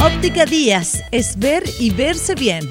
[0.00, 2.64] Óptica Díaz es ver y verse bien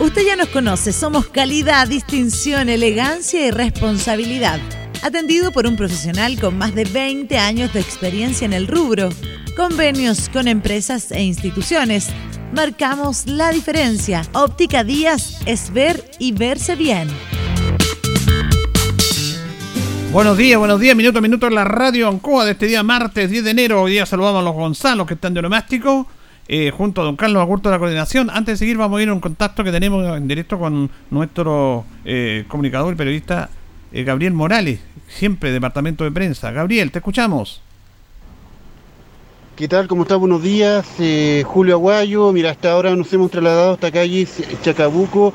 [0.00, 4.58] Usted ya nos conoce, somos calidad, distinción, elegancia y responsabilidad.
[5.02, 9.08] Atendido por un profesional con más de 20 años de experiencia en el rubro.
[9.56, 12.08] Convenios con empresas e instituciones.
[12.54, 14.22] Marcamos la diferencia.
[14.32, 17.08] Óptica Díaz es ver y verse bien.
[20.12, 23.28] Buenos días, buenos días, minuto a minuto en la radio Ancoa de este día martes
[23.28, 23.82] 10 de enero.
[23.82, 26.06] Hoy día saludamos a los Gonzalos que están de nomástico.
[26.46, 28.30] Eh, junto a don Carlos Agurto de la coordinación.
[28.30, 31.84] Antes de seguir, vamos a ir a un contacto que tenemos en directo con nuestro
[32.04, 33.48] eh, comunicador y periodista
[33.92, 36.50] eh, Gabriel Morales, siempre departamento de prensa.
[36.50, 37.60] Gabriel, te escuchamos.
[39.56, 39.86] ¿Qué tal?
[39.86, 40.16] ¿Cómo está?
[40.16, 40.86] Buenos días.
[41.44, 42.32] Julio Aguayo.
[42.32, 44.26] Mira, hasta ahora nos hemos trasladado hasta calle
[44.62, 45.34] Chacabuco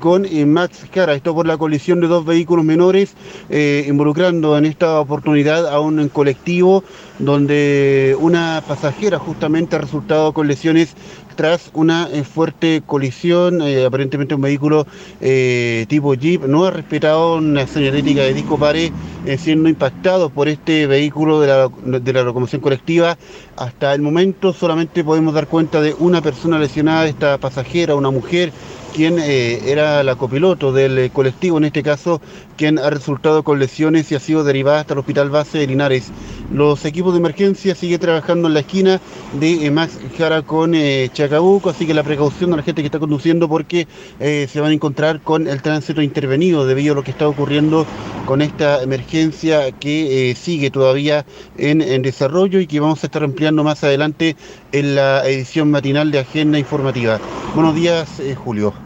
[0.00, 1.14] con Max Cara.
[1.14, 3.14] Esto por la colisión de dos vehículos menores,
[3.48, 6.84] involucrando en esta oportunidad a un colectivo
[7.18, 10.94] donde una pasajera justamente ha resultado con lesiones
[11.34, 14.86] tras una eh, fuerte colisión, eh, aparentemente un vehículo
[15.20, 18.92] eh, tipo Jeep no ha respetado una señalética de disco pared,
[19.38, 21.70] siendo impactado por este vehículo de la,
[22.00, 23.16] de la locomoción colectiva.
[23.56, 28.52] Hasta el momento solamente podemos dar cuenta de una persona lesionada, esta pasajera, una mujer
[28.94, 32.20] quien eh, era la copiloto del eh, colectivo, en este caso,
[32.56, 36.12] quien ha resultado con lesiones y ha sido derivada hasta el Hospital Base de Linares.
[36.52, 39.00] Los equipos de emergencia siguen trabajando en la esquina
[39.40, 40.74] de eh, Max Jara con
[41.12, 44.74] Chacabuco, así que la precaución de la gente que está conduciendo porque se van a
[44.74, 47.86] encontrar con el tránsito intervenido debido a lo que está ocurriendo
[48.26, 51.26] con esta emergencia que sigue todavía
[51.56, 54.36] en desarrollo y que vamos a estar ampliando más adelante
[54.72, 57.18] en la edición matinal de Agenda Informativa.
[57.54, 58.83] Buenos días, Julio.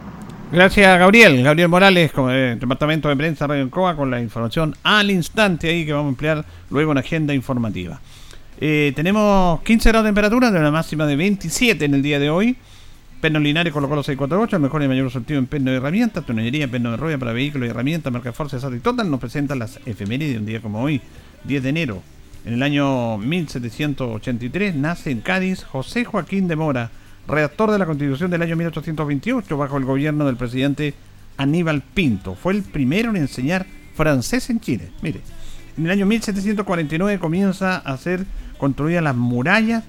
[0.51, 1.43] Gracias, Gabriel.
[1.43, 5.93] Gabriel Morales, con Departamento de Prensa Radio Coa, con la información al instante ahí que
[5.93, 8.01] vamos a emplear luego en agenda informativa.
[8.59, 12.31] Eh, tenemos 15 grados de temperatura, de una máxima de 27 en el día de
[12.31, 12.57] hoy.
[13.21, 16.67] Perno Linares colocó los 648, el mejor y mayor sortido en perno de herramientas, tonellería,
[16.67, 20.33] perno de rueda para vehículos y herramientas, marca Forza, y Total, nos presentan las efemérides
[20.33, 20.99] de un día como hoy,
[21.43, 22.01] 10 de enero.
[22.43, 26.89] En el año 1783 nace en Cádiz José Joaquín de Mora,
[27.29, 30.93] redactor de la Constitución del año 1828 bajo el gobierno del presidente
[31.37, 32.35] Aníbal Pinto.
[32.35, 33.65] Fue el primero en enseñar
[33.95, 34.89] francés en Chile.
[35.01, 35.21] Mire,
[35.77, 38.25] en el año 1749 comienza a ser
[38.57, 39.83] construidas las murallas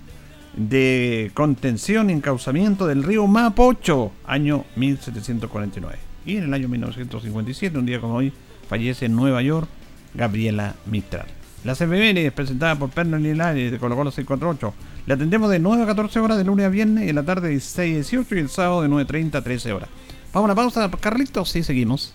[0.57, 5.99] de contención y encauzamiento del río Mapocho, año 1749.
[6.27, 8.33] Y en el año 1957, un día como hoy,
[8.69, 9.69] fallece en Nueva York
[10.15, 11.27] Gabriela Mistral.
[11.65, 14.75] Las efemérides presentadas por Pernod Linares de Colo Colo 648
[15.07, 17.49] le atendemos de 9 a 14 horas de lunes a viernes, y en la tarde
[17.49, 19.89] de 6 a 18 y el sábado de 9.30 a 13 horas.
[20.33, 22.15] Vamos a una pausa, Carlitos, y seguimos.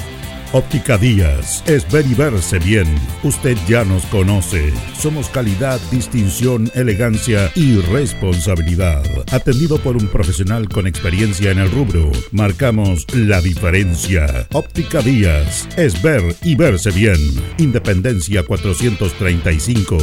[0.53, 2.85] Óptica Díaz es ver y verse bien.
[3.23, 4.73] Usted ya nos conoce.
[4.99, 9.01] Somos calidad, distinción, elegancia y responsabilidad.
[9.31, 14.45] Atendido por un profesional con experiencia en el rubro, marcamos la diferencia.
[14.51, 17.19] Óptica Díaz es ver y verse bien.
[17.57, 19.99] Independencia 435.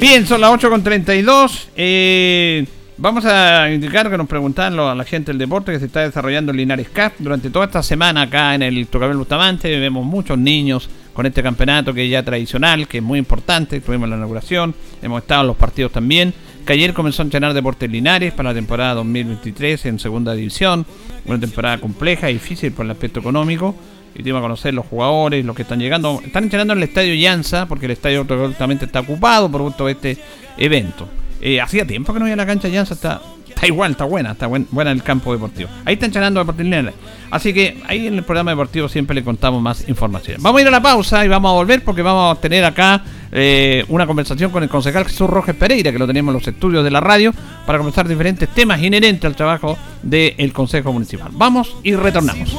[0.00, 1.66] Bien, son las 8.32.
[1.74, 2.64] Eh,
[2.96, 6.52] vamos a indicar que nos preguntaban a la gente del deporte que se está desarrollando
[6.52, 7.12] en Linares Cup.
[7.18, 11.94] Durante toda esta semana acá en el Tocabel Bustamante vemos muchos niños con este campeonato
[11.94, 13.80] que es ya tradicional, que es muy importante.
[13.80, 16.32] Tuvimos la inauguración, hemos estado en los partidos también.
[16.66, 20.86] Que ayer comenzó a entrenar Deportes Linares para la temporada 2023 en segunda división.
[21.26, 23.74] Una temporada compleja y difícil por el aspecto económico
[24.14, 26.22] y te iba a conocer los jugadores, los que están llegando.
[26.24, 30.16] Están entrenando en el estadio Llanza, porque el estadio absolutamente está ocupado por todo este
[30.56, 31.08] evento.
[31.46, 34.46] Eh, hacía tiempo que no había la cancha Llanza, está, está igual, está buena, está
[34.46, 35.68] buen, buena el campo deportivo.
[35.84, 36.94] Ahí está entrenando Linares.
[37.30, 40.38] Así que ahí en el programa deportivo siempre le contamos más información.
[40.40, 43.04] Vamos a ir a la pausa y vamos a volver porque vamos a tener acá
[43.30, 46.82] eh, una conversación con el concejal Jesús Rojas Pereira, que lo tenemos en los estudios
[46.82, 47.34] de la radio,
[47.66, 51.28] para conversar diferentes temas inherentes al trabajo del Consejo Municipal.
[51.32, 52.56] Vamos y retornamos.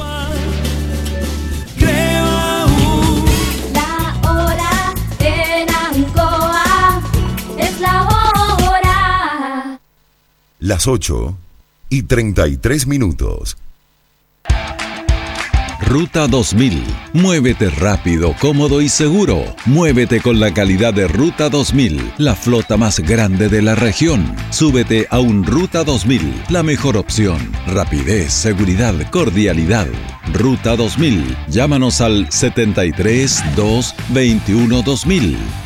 [10.66, 11.38] Las 8
[11.90, 13.56] y 33 minutos.
[15.80, 16.82] Ruta 2000.
[17.12, 19.44] Muévete rápido, cómodo y seguro.
[19.64, 24.34] Muévete con la calidad de Ruta 2000, la flota más grande de la región.
[24.50, 27.38] Súbete a un Ruta 2000, la mejor opción.
[27.68, 29.86] Rapidez, seguridad, cordialidad.
[30.32, 31.36] Ruta 2000.
[31.46, 35.65] Llámanos al 73 2 21 2000.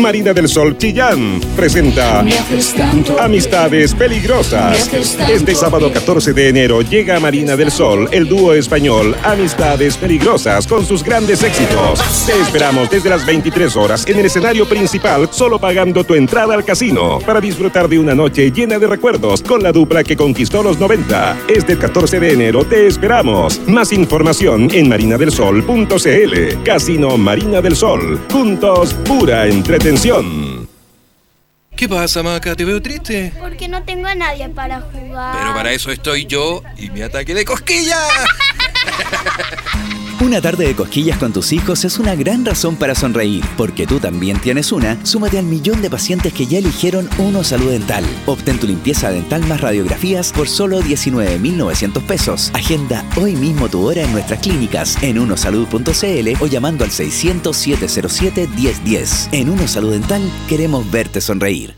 [0.00, 2.24] Marina del Sol Chillán presenta
[3.20, 4.90] Amistades Peligrosas.
[5.28, 10.66] Este sábado 14 de enero llega a Marina del Sol el dúo español Amistades Peligrosas
[10.66, 12.00] con sus grandes éxitos.
[12.26, 16.64] Te esperamos desde las 23 horas en el escenario principal solo pagando tu entrada al
[16.64, 20.78] casino para disfrutar de una noche llena de recuerdos con la dupla que conquistó los
[20.78, 21.36] 90.
[21.48, 23.60] Este 14 de enero te esperamos.
[23.66, 26.62] Más información en marinadelsol.cl.
[26.64, 28.20] Casino Marina del Sol.
[28.30, 29.48] Juntos, pura
[29.88, 30.68] entretención.
[31.74, 32.54] ¿Qué pasa, Maca?
[32.54, 33.32] ¿Te veo triste?
[33.40, 35.36] Porque no tengo a nadie para jugar.
[35.38, 37.96] Pero para eso estoy yo y mi ataque de cosquilla.
[40.20, 44.00] Una tarde de cosquillas con tus hijos es una gran razón para sonreír, porque tú
[44.00, 44.98] también tienes una.
[45.06, 48.04] Súmate al millón de pacientes que ya eligieron Uno Salud Dental.
[48.26, 52.50] Obtén tu limpieza dental más radiografías por solo 19.900 pesos.
[52.52, 58.48] Agenda hoy mismo tu hora en nuestras clínicas en unosalud.cl o llamando al 600 707
[58.56, 59.28] 1010.
[59.30, 61.77] En Uno Salud Dental queremos verte sonreír.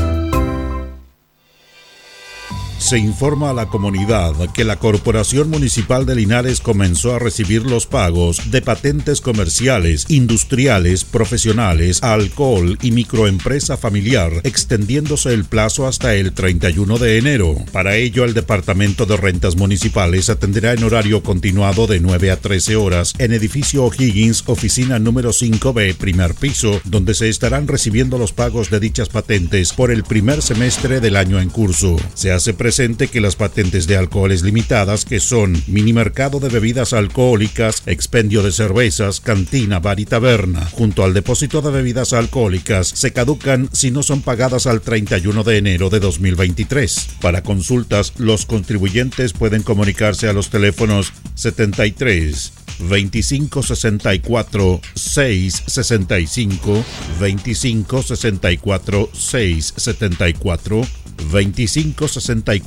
[2.91, 7.85] Se informa a la comunidad que la Corporación Municipal de Linares comenzó a recibir los
[7.85, 16.33] pagos de patentes comerciales, industriales, profesionales, alcohol y microempresa familiar, extendiéndose el plazo hasta el
[16.33, 17.55] 31 de enero.
[17.71, 22.75] Para ello, el Departamento de Rentas Municipales atenderá en horario continuado de 9 a 13
[22.75, 28.69] horas en edificio O'Higgins, oficina número 5B, primer piso, donde se estarán recibiendo los pagos
[28.69, 31.95] de dichas patentes por el primer semestre del año en curso.
[32.15, 36.93] Se hace presente que las patentes de alcoholes limitadas, que son mini mercado de bebidas
[36.93, 43.13] alcohólicas, expendio de cervezas, cantina, bar y taberna, junto al depósito de bebidas alcohólicas, se
[43.13, 47.09] caducan si no son pagadas al 31 de enero de 2023.
[47.21, 56.83] Para consultas, los contribuyentes pueden comunicarse a los teléfonos 73 2564 665
[57.19, 60.81] 2564 674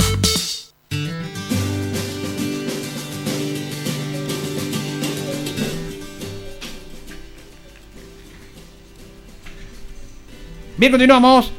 [10.81, 11.51] Bien, continuamos.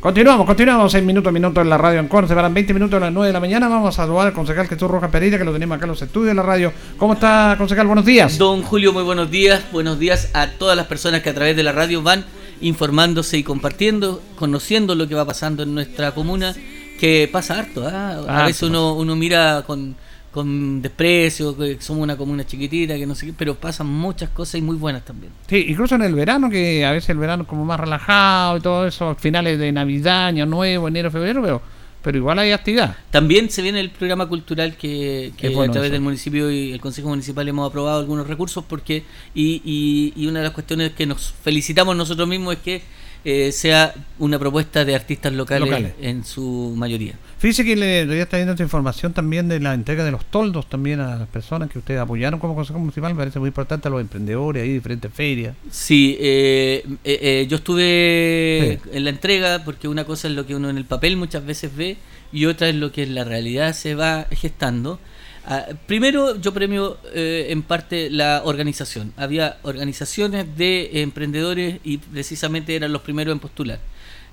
[0.00, 2.26] Continuamos, continuamos en minuto a minuto en la radio en Corn.
[2.26, 3.68] Se van 20 minutos a las 9 de la mañana.
[3.68, 6.30] Vamos a saludar al concejal Jesús Rojas Pereira, que lo tenemos acá en los estudios
[6.30, 6.72] de la radio.
[6.96, 7.86] ¿Cómo está, concejal?
[7.86, 8.36] Buenos días.
[8.36, 9.62] Don Julio, muy buenos días.
[9.70, 12.24] Buenos días a todas las personas que a través de la radio van
[12.62, 16.56] informándose y compartiendo, conociendo lo que va pasando en nuestra comuna,
[16.98, 17.86] que pasa harto.
[17.86, 18.24] ¿ah?
[18.26, 19.94] A veces uno, uno mira con
[20.32, 24.56] con desprecio, que somos una comuna chiquitita, que no sé qué, pero pasan muchas cosas
[24.56, 25.30] y muy buenas también.
[25.46, 28.60] Sí, incluso en el verano, que a veces el verano es como más relajado y
[28.60, 31.62] todo eso, finales de Navidad, Año Nuevo, enero, febrero, pero,
[32.00, 32.96] pero igual hay actividad.
[33.10, 37.46] También se viene el programa cultural que, a través del municipio y el Consejo Municipal
[37.46, 39.04] hemos aprobado algunos recursos porque
[39.34, 42.82] y, y, y una de las cuestiones que nos felicitamos nosotros mismos es que
[43.24, 47.14] eh, sea una propuesta de artistas locales, en su mayoría.
[47.38, 50.68] Fíjese que le, le está viendo esta información también de la entrega de los toldos
[50.68, 53.90] también a las personas que ustedes apoyaron como Consejo Municipal, me parece muy importante a
[53.90, 55.54] los emprendedores ahí, diferentes ferias.
[55.70, 60.70] Sí, eh, eh, yo estuve en la entrega porque una cosa es lo que uno
[60.70, 61.96] en el papel muchas veces ve
[62.32, 64.98] y otra es lo que en la realidad se va gestando.
[65.44, 69.12] Ah, primero, yo premio eh, en parte la organización.
[69.16, 73.80] Había organizaciones de emprendedores y precisamente eran los primeros en postular.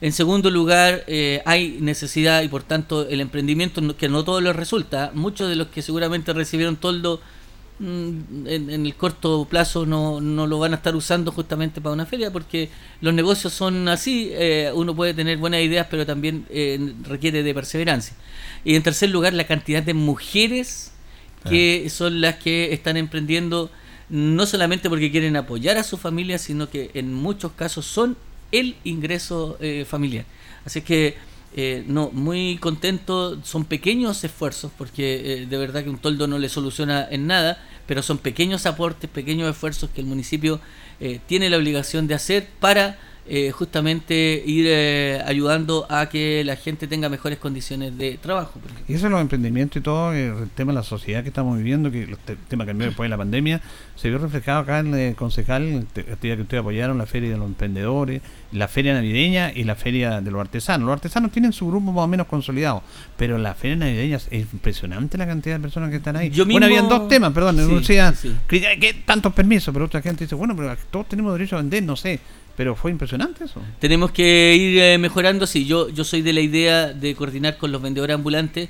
[0.01, 4.55] En segundo lugar, eh, hay necesidad y por tanto el emprendimiento que no todo les
[4.55, 5.11] resulta.
[5.13, 7.19] Muchos de los que seguramente recibieron toldo
[7.79, 12.05] mm, en, el corto plazo no, no, lo van a estar usando justamente para una
[12.05, 12.69] feria porque
[13.01, 14.29] los negocios son así.
[14.33, 16.45] Eh, uno puede tener buenas ideas, pero también
[17.03, 18.15] requiere de perseverancia.
[18.63, 20.91] Y en tercer lugar, la cantidad de mujeres
[21.47, 23.71] que son las que están emprendiendo
[24.09, 28.17] no solamente porque quieren apoyar a su familia, sino que en muchos casos son
[28.51, 30.25] el ingreso eh, familiar.
[30.65, 31.15] Así que
[31.55, 36.39] eh, no, muy contento, son pequeños esfuerzos, porque eh, de verdad que un toldo no
[36.39, 40.59] le soluciona en nada, pero son pequeños aportes, pequeños esfuerzos que el municipio
[41.27, 42.99] tiene la obligación de hacer para
[43.31, 48.59] eh, justamente ir eh, ayudando a que la gente tenga mejores condiciones de trabajo.
[48.87, 51.55] Y eso es los emprendimientos y todo, eh, el tema de la sociedad que estamos
[51.55, 52.17] viviendo, que el
[52.47, 53.61] tema cambió después de la pandemia,
[53.95, 57.45] se vio reflejado acá en el concejal, actividad que ustedes apoyaron, la feria de los
[57.45, 60.85] emprendedores, la feria navideña y la feria de los artesanos.
[60.85, 62.83] Los artesanos tienen su grupo más o menos consolidado,
[63.17, 66.29] pero la feria navideña es impresionante la cantidad de personas que están ahí.
[66.29, 67.97] Yo bueno, habían dos temas, perdón, sí,
[68.49, 71.95] que tantos permisos, pero otra gente dice, bueno, pero todos tenemos derecho a vender, no
[71.95, 72.19] sé
[72.59, 73.61] pero fue impresionante eso.
[73.79, 75.47] Tenemos que ir eh, mejorando.
[75.47, 78.67] Sí, yo, yo soy de la idea de coordinar con los vendedores ambulantes,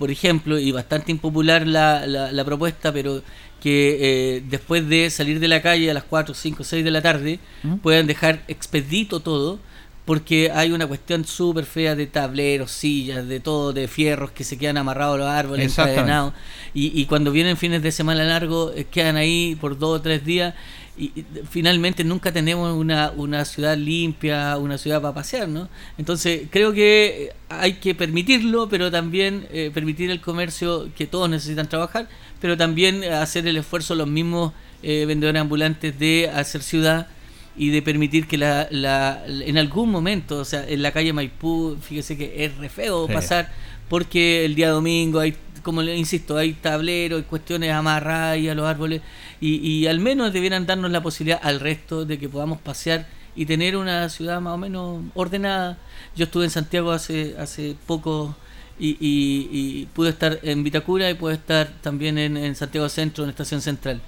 [0.00, 3.22] por ejemplo, y bastante impopular la, la, propuesta, pero
[3.60, 7.02] que eh, después de salir de la calle a las 4, 5, 6 de la
[7.02, 7.76] tarde ¿Mm?
[7.76, 9.58] puedan dejar expedito todo
[10.06, 14.56] porque hay una cuestión súper fea de tableros, sillas, de todo, de fierros que se
[14.56, 16.32] quedan amarrados a los árboles, encadenados.
[16.72, 20.24] Y, y cuando vienen fines de semana largo, eh, quedan ahí por dos o tres
[20.24, 20.54] días
[21.00, 25.68] y, finalmente nunca tenemos una, una ciudad limpia, una ciudad para pasear, ¿no?
[25.96, 31.68] Entonces creo que hay que permitirlo, pero también eh, permitir el comercio que todos necesitan
[31.68, 32.08] trabajar,
[32.40, 37.08] pero también hacer el esfuerzo los mismos eh, vendedores ambulantes de hacer ciudad
[37.56, 41.76] y de permitir que la, la, en algún momento, o sea, en la calle Maipú,
[41.80, 43.50] fíjese que es re feo pasar
[43.88, 48.66] porque el día domingo hay como le insisto, hay tableros, hay cuestiones amarradas a los
[48.66, 49.02] árboles
[49.40, 53.46] y, y, al menos debieran darnos la posibilidad al resto de que podamos pasear y
[53.46, 55.78] tener una ciudad más o menos ordenada.
[56.16, 58.36] Yo estuve en Santiago hace, hace poco
[58.78, 63.30] y, y, pude estar en Vitacura y pude estar también en, en Santiago Centro, en
[63.30, 64.00] Estación Central.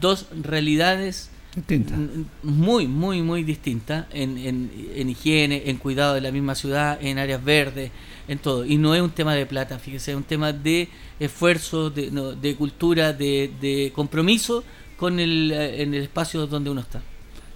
[0.00, 1.94] Dos realidades Distinta.
[2.42, 7.18] Muy, muy, muy distinta en, en, en, higiene, en cuidado de la misma ciudad, en
[7.18, 7.90] áreas verdes,
[8.28, 8.64] en todo.
[8.64, 12.10] Y no es un tema de plata, fíjese, es un tema de esfuerzo, de,
[12.40, 14.64] de cultura, de, de, compromiso
[14.96, 17.00] con el, en el espacio donde uno está.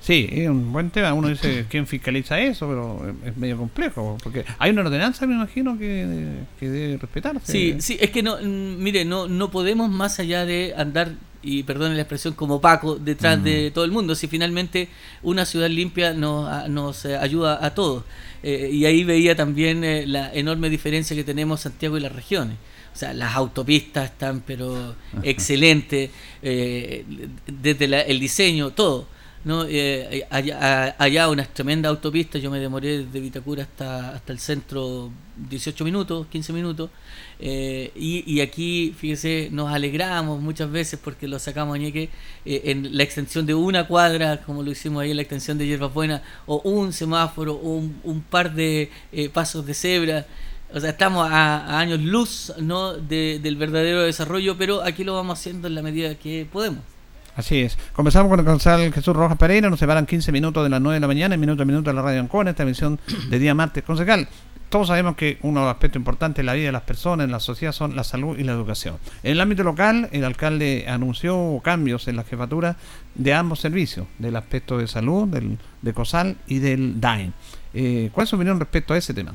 [0.00, 1.12] Sí, es un buen tema.
[1.14, 4.16] Uno dice quién fiscaliza eso, pero es medio complejo.
[4.22, 7.50] Porque hay una ordenanza, me imagino, que, que debe respetarse.
[7.50, 11.12] Sí, sí, es que no, mm, mire, no, no podemos más allá de andar
[11.46, 14.88] y perdone la expresión, como Paco detrás de todo el mundo, si finalmente
[15.22, 18.02] una ciudad limpia nos, nos eh, ayuda a todos.
[18.42, 22.56] Eh, y ahí veía también eh, la enorme diferencia que tenemos Santiago y las regiones.
[22.92, 26.10] O sea, las autopistas están pero excelentes,
[26.42, 29.06] desde el diseño, todo.
[29.44, 29.64] ¿No?
[29.68, 35.10] Eh, allá, allá unas tremendas autopistas, yo me demoré desde Vitacura hasta, hasta el centro
[35.48, 36.90] 18 minutos, 15 minutos,
[37.38, 42.08] eh, y, aquí, fíjese, nos alegramos muchas veces porque lo sacamos ñeque
[42.44, 45.66] eh, en la extensión de una cuadra, como lo hicimos ahí en la extensión de
[45.66, 48.90] Hierbas Buenas, o un semáforo, o un, par de
[49.32, 50.26] pasos de cebra.
[50.72, 52.94] O sea, estamos a, años luz ¿no?
[52.94, 56.95] del verdadero desarrollo, pero aquí lo vamos haciendo en la medida que podemos.
[57.36, 57.76] Así es.
[57.92, 59.68] Comenzamos con el concejal Jesús Rojas Pereira.
[59.68, 61.94] Nos separan 15 minutos de las 9 de la mañana, en minuto a minuto de
[61.94, 63.84] la radio en esta emisión de día martes.
[63.84, 64.26] Concejal,
[64.70, 67.72] todos sabemos que uno aspectos importantes en la vida de las personas, en la sociedad,
[67.72, 68.96] son la salud y la educación.
[69.22, 72.78] En el ámbito local, el alcalde anunció cambios en la jefatura
[73.14, 77.34] de ambos servicios, del aspecto de salud, del, de COSAL y del DAEN.
[77.74, 79.34] Eh, ¿Cuál es su opinión respecto a ese tema?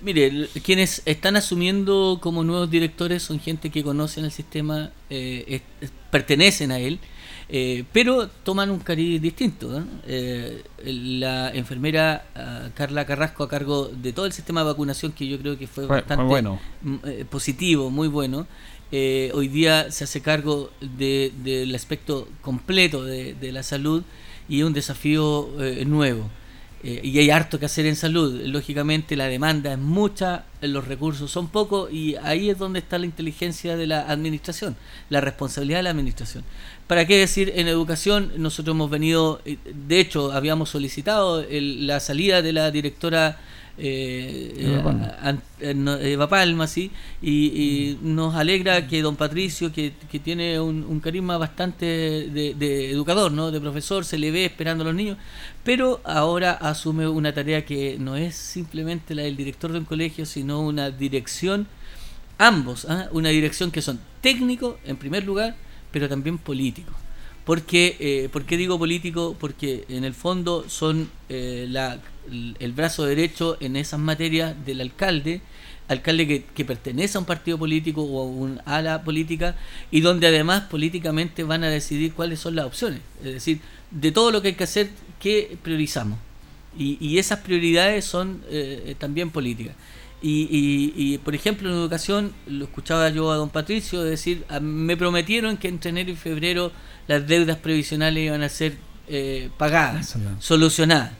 [0.00, 5.60] Mire, quienes están asumiendo como nuevos directores son gente que conocen el sistema, eh,
[6.10, 7.00] pertenecen a él
[7.48, 9.84] eh, pero toman un cariz distinto.
[10.06, 15.26] Eh, la enfermera ah, Carla Carrasco a cargo de todo el sistema de vacunación que
[15.26, 16.58] yo creo que fue, bastante bueno.
[16.82, 18.46] Mm, eh, positivo, muy bueno.
[18.90, 24.04] hoy día se hace cargo del aspecto completo de, de, la salud
[24.48, 25.50] y es un desafío
[25.84, 26.30] nuevo.
[26.82, 28.42] y hay harto que hacer en salud.
[28.46, 33.06] Lógicamente la demanda es mucha, los recursos son pocos y ahí es donde está la
[33.06, 34.76] inteligencia de la administración,
[35.10, 36.44] la responsabilidad de la administración.
[36.86, 38.32] ¿Para qué decir en educación?
[38.36, 43.38] Nosotros hemos venido, eh, de hecho, habíamos solicitado la salida de la directora
[43.76, 44.80] eh,
[46.00, 46.90] Eva, Palma, ¿sí?
[47.20, 53.50] y, nos alegra que don Patricio, que, tiene un, carisma bastante de, educador, ¿no?
[53.50, 55.18] de profesor, se le ve esperando a los niños,
[55.64, 60.24] pero ahora asume una tarea que no es simplemente la del director de un colegio,
[60.24, 61.66] sino una dirección,
[62.38, 63.08] ambos, ¿ah?
[63.10, 65.56] una dirección que son técnicos en primer lugar,
[65.94, 66.92] pero también político.
[67.44, 69.36] Porque, eh, ¿Por qué digo político?
[69.38, 72.00] Porque en el fondo son eh, la,
[72.58, 75.40] el brazo derecho en esas materias del alcalde,
[75.86, 79.54] alcalde que, pertenece a un partido político o a un ala política
[79.92, 83.00] y donde además políticamente van a decidir cuáles son las opciones.
[83.20, 83.60] Es decir,
[83.92, 84.90] de todo lo que hay que hacer,
[85.20, 86.18] ¿qué priorizamos?
[86.76, 89.76] Y, y esas prioridades son eh, también políticas.
[90.26, 95.58] Y, y, por ejemplo, en educación, lo escuchaba yo a don Patricio decir, me prometieron
[95.58, 96.72] que entre enero y febrero
[97.06, 101.12] las deudas previsionales iban a ser eh, pagadas, solucionadas.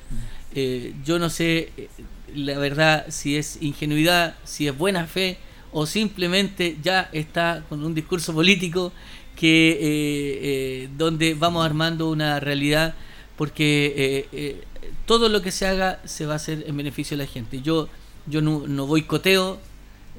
[0.54, 1.90] Eh, yo no sé, eh,
[2.34, 5.36] la verdad, si es ingenuidad, si es buena fe
[5.70, 8.90] o simplemente ya está con un discurso político
[9.36, 12.94] que donde vamos armando una realidad
[13.36, 14.56] porque
[15.04, 17.60] todo lo que se haga se va a hacer en beneficio de la gente.
[17.60, 17.90] Yo
[18.26, 19.58] yo no, no boicoteo,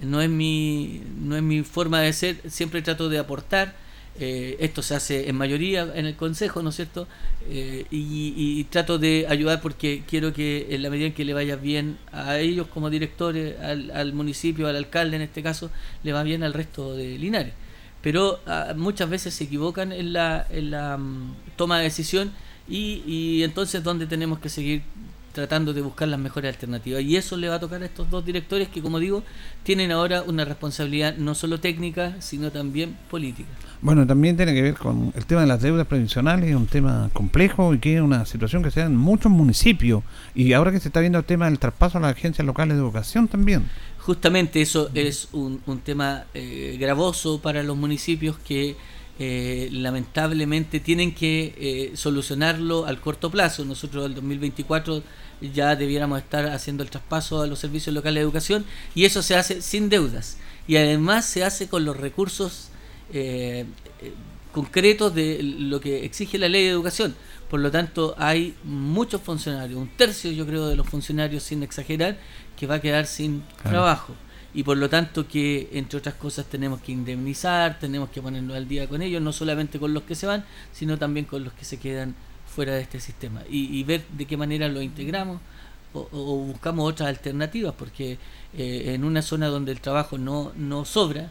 [0.02, 3.76] no es, mi, no es mi forma de ser, siempre trato de aportar.
[4.18, 7.06] Eh, esto se hace en mayoría en el consejo, ¿no es cierto?
[7.50, 11.58] Eh, y, trato de ayudar porque quiero que en la medida en que le vaya
[11.58, 15.70] bien a ellos como directores, al, municipio, al alcalde en este caso,
[16.04, 17.54] le va bien al resto de Linares.
[18.02, 22.32] Pero ah, muchas veces se equivocan en la, en la mm, toma de decisión
[22.70, 24.84] y, y entonces donde tenemos que seguir
[25.36, 27.04] tratando de buscar las mejores alternativas.
[27.04, 29.22] Y eso le va a tocar a estos dos directores que, como digo,
[29.64, 33.50] tienen ahora una responsabilidad no solo técnica, sino también política.
[33.82, 37.10] Bueno, también tiene que ver con el tema de las deudas previsionales, es un tema
[37.14, 40.04] complejo y que es una situación que se da en muchos municipios.
[40.34, 42.82] Y ahora que se está viendo el tema del traspaso a las agencias locales de
[42.82, 43.70] educación también.
[44.00, 48.78] Justamente eso es un, tema eh, gravoso para los municipios que
[49.18, 53.64] eh, lamentablemente tienen que eh, solucionarlo al corto plazo.
[53.64, 55.04] Nosotros el 2024
[55.42, 59.36] ya debiéramos estar haciendo el traspaso a los servicios locales de educación y eso se
[59.36, 62.70] hace sin deudas y además se hace con los recursos
[63.14, 63.66] eh,
[64.02, 64.14] eh,
[64.52, 67.16] concretos de lo que exige la ley de educación.
[67.50, 72.18] Por lo tanto, hay muchos funcionarios, un tercio yo creo de los funcionarios, sin exagerar,
[72.58, 74.14] que va a quedar sin trabajo.
[74.54, 78.68] Y por lo tanto que, entre otras cosas, tenemos que indemnizar, tenemos que ponernos al
[78.68, 81.66] día con ellos, no solamente con los que se van, sino también con los que
[81.66, 82.16] se quedan
[82.56, 85.42] fuera de este sistema y, ver de qué manera lo integramos
[85.94, 88.18] o, buscamos otras alternativas, porque
[88.58, 91.30] eh, en una zona donde el trabajo no, no sobra,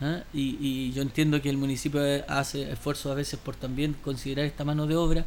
[0.00, 0.20] ¿ah?
[0.32, 4.64] y, y, yo entiendo que el municipio hace esfuerzos a veces por también considerar esta
[4.64, 5.24] mano de obra,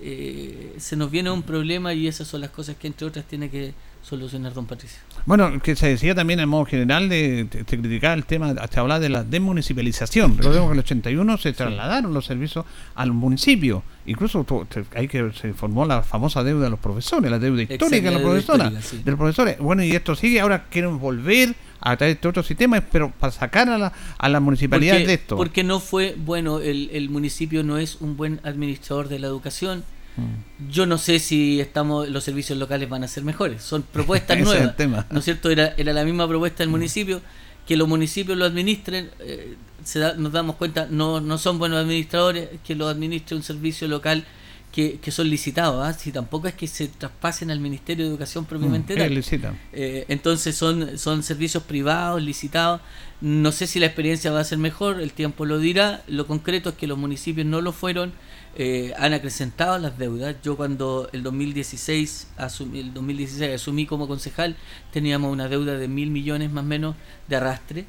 [0.00, 3.50] eh, se nos viene un problema y esas son las cosas que entre otras tiene
[3.50, 3.72] que
[4.02, 4.98] solucionar don Patricio.
[5.24, 9.08] Bueno, que se decía también en modo general de, criticar el tema, hasta hablar de
[9.08, 10.36] la desmunicipalización.
[10.36, 12.64] Recordemos que en el 81 se trasladaron los servicios
[12.94, 13.82] al municipio.
[14.04, 14.44] Incluso
[14.94, 18.22] ahí que se formó la famosa deuda de los profesores, la deuda histórica de los
[18.22, 19.58] profesores, de los profesores.
[19.58, 23.68] Bueno, y esto sigue, ahora quieren volver a través de otros sistemas, pero para sacar
[23.68, 25.36] a la, a la municipalidad de esto.
[25.36, 29.84] Porque no fue, bueno, el, el municipio no es un buen administrador de la educación,
[30.16, 30.70] Mm.
[30.70, 33.62] Yo no sé si estamos los servicios locales van a ser mejores.
[33.62, 34.76] Son propuestas Ese es el nuevas.
[34.76, 35.06] tema.
[35.10, 35.50] ¿No es cierto?
[35.50, 37.20] Era, era la misma propuesta del municipio.
[37.66, 39.54] Que los municipios lo administren, eh,
[39.84, 43.86] se da- nos damos cuenta, no, no son buenos administradores, que lo administre un servicio
[43.86, 44.24] local
[44.72, 45.86] que, que son licitados.
[45.86, 45.92] ¿ah?
[45.92, 49.58] Si tampoco es que se traspasen al Ministerio de Educación propiamente Mm, tal.
[49.72, 52.80] Eh, entonces son, son servicios privados, licitados.
[53.20, 56.02] No sé si la experiencia va a ser mejor, el tiempo lo dirá.
[56.08, 58.12] Lo concreto es que los municipios no lo fueron,
[58.56, 60.36] eh, han acrecentado las deudas.
[60.42, 64.56] Yo cuando el 2016, asumí, el 2016 asumí como concejal,
[64.92, 66.96] teníamos una deuda de mil millones más o menos
[67.28, 67.86] de arrastre.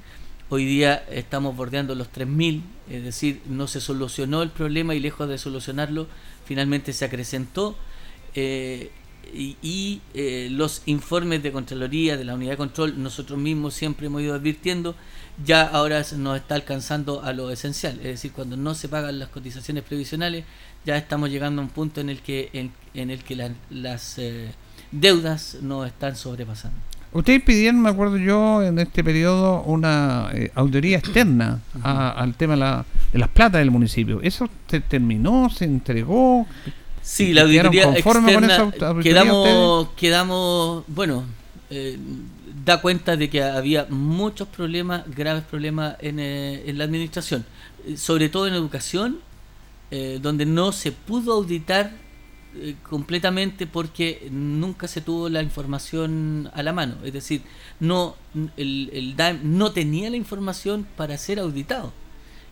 [0.49, 5.27] Hoy día estamos bordeando los 3.000, es decir, no se solucionó el problema y lejos
[5.27, 6.05] de solucionarlo,
[6.46, 7.76] finalmente se acrecentó.
[8.36, 8.91] eh,
[9.36, 14.22] y eh, los informes de Contraloría, de la Unidad de Control, nosotros mismos siempre hemos
[14.22, 14.96] ido advirtiendo,
[15.46, 19.30] ya ahora nos está alcanzando a lo esencial, es decir, cuando no se pagan las
[19.30, 20.44] cotizaciones previsionales,
[20.86, 24.52] ya estamos llegando a un punto en el que, en, el que la- las eh,
[24.91, 26.78] deudas nos están sobrepasando.
[27.14, 32.53] Ustedes pidieron, me acuerdo yo, en este periodo una eh, auditoría externa a- al tema
[32.53, 34.20] de, la- de las platas del municipio.
[34.22, 35.49] ¿Eso se terminó?
[35.49, 36.47] ¿Se entregó?
[37.01, 41.24] Sí, la ¿Quedaron auditoría conformes con externa, esa auditoría quedamos, quedamos, bueno,
[41.70, 41.97] eh,
[42.66, 47.45] da cuenta de que había muchos problemas, graves problemas en, eh, en la administración,
[47.86, 49.20] eh, sobre todo en educación,
[50.22, 51.91] donde no se pudo auditar
[52.56, 57.41] eh, completamente porque nunca se tuvo la información a la mano, es decir,
[57.80, 58.16] no
[58.58, 61.91] el, el DAEM no tenía la información para ser auditado.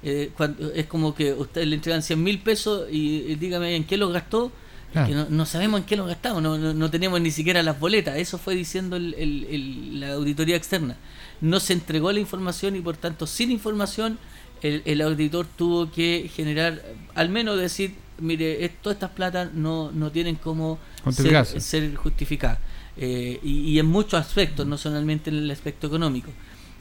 [0.04, 3.98] Eh, cuando, es como que le entregan 100 mil pesos y, y dígame en qué
[3.98, 4.52] los gastó,
[4.92, 5.08] Claro.
[5.08, 7.80] que no, no sabemos en qué los gastamos, no, no, no tenemos ni siquiera las
[7.80, 10.98] boletas, eso fue diciendo el- el- el- la auditoría externa.
[11.40, 14.20] No se entregó la información y por tanto sin información
[14.62, 16.82] el, el auditor tuvo que generar,
[17.16, 20.80] al menos decir, mire, es- todas estas platas no, no tienen cómo
[21.12, 22.60] ser, ser justificadas.
[22.98, 26.30] Eh, y, y en muchos aspectos, no solamente en el aspecto económico.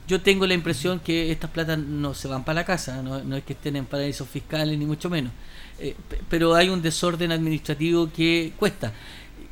[0.09, 3.36] Yo tengo la impresión que estas platas no se van para la casa, no, no
[3.36, 5.32] es que estén en paraísos fiscales ni mucho menos.
[5.78, 8.93] Eh, pe- pero hay un desorden administrativo que cuesta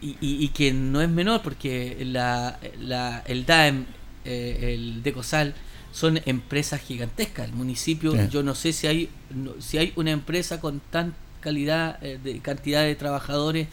[0.03, 3.86] y, y- y que no es menor porque la, la- el DAEM,
[4.24, 5.55] eh, el Decosal,
[5.93, 7.47] son empresas gigantescas.
[7.49, 8.18] El municipio, Sí.
[8.30, 12.39] yo no sé si hay no- si hay una empresa con tan calidad eh, de
[12.41, 13.68] cantidad de trabajadores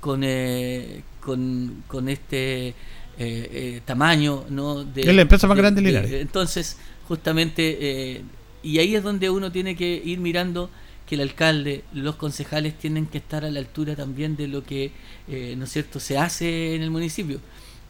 [0.00, 2.74] con eh, con, con este eh,
[3.18, 6.12] eh, tamaño no de, Es la empresa más grande de Linares.
[6.12, 8.22] entonces justamente
[8.62, 10.70] y ahí es donde uno tiene que ir mirando
[11.06, 14.90] que el alcalde, los concejales tienen que estar a la altura también de lo que,
[15.26, 17.40] eh, ¿no es cierto?, se hace en el municipio.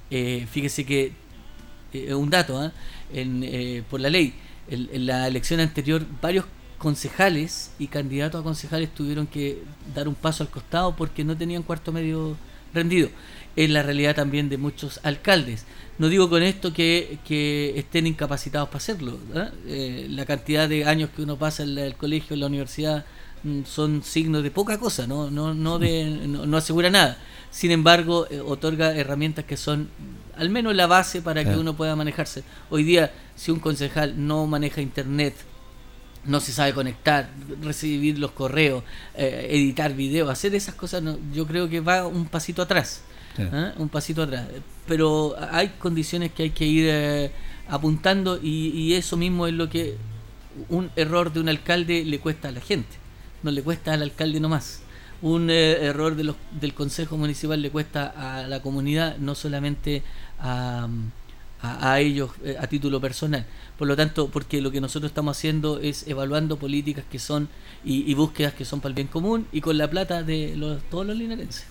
[0.08, 1.12] Eh, fíjese que,
[1.92, 2.70] eh, un dato, ¿ah?
[3.12, 4.34] en, por la ley,
[4.70, 6.44] el- en la elección anterior, varios
[6.78, 9.62] concejales y candidatos a concejales tuvieron que
[9.94, 12.36] dar un paso al costado porque no tenían cuarto medio
[12.72, 13.08] rendido.
[13.56, 15.64] Es la realidad también de muchos alcaldes.
[15.98, 19.18] No digo con esto que, que estén incapacitados para hacerlo.
[19.34, 19.50] ¿ah?
[19.66, 23.04] Eh, la cantidad de años que uno pasa en la- el colegio, en la universidad,
[23.42, 27.18] mm, son signos de poca cosa, no, no, no, de, no, no asegura nada.
[27.50, 29.88] Sin embargo, eh, otorga herramientas que son
[30.36, 32.44] al menos la base para que uno pueda manejarse.
[32.70, 35.34] Hoy día, si un concejal no maneja internet,
[36.28, 37.30] no se sabe conectar,
[37.62, 42.26] recibir los correos, eh, editar videos, hacer esas cosas, no, yo creo que va un
[42.26, 43.02] pasito atrás.
[43.36, 43.42] Sí.
[43.52, 43.72] ¿ah?
[43.78, 44.46] Un pasito atrás.
[44.86, 47.30] Pero hay condiciones que hay que ir eh,
[47.68, 49.96] apuntando y, y eso mismo es lo que
[50.68, 52.96] un error de un alcalde le cuesta a la gente,
[53.42, 54.82] no le cuesta al alcalde nomás.
[55.20, 60.02] Un eh, error de los, del Consejo Municipal le cuesta a la comunidad, no solamente
[60.38, 60.88] a,
[61.60, 63.46] a, a ellos eh, a título personal.
[63.78, 67.48] Por lo tanto, porque lo que nosotros estamos haciendo es evaluando políticas que son
[67.84, 71.06] y, búsquedas que son para el bien común y con la plata de los, todos
[71.06, 71.64] los linarenses.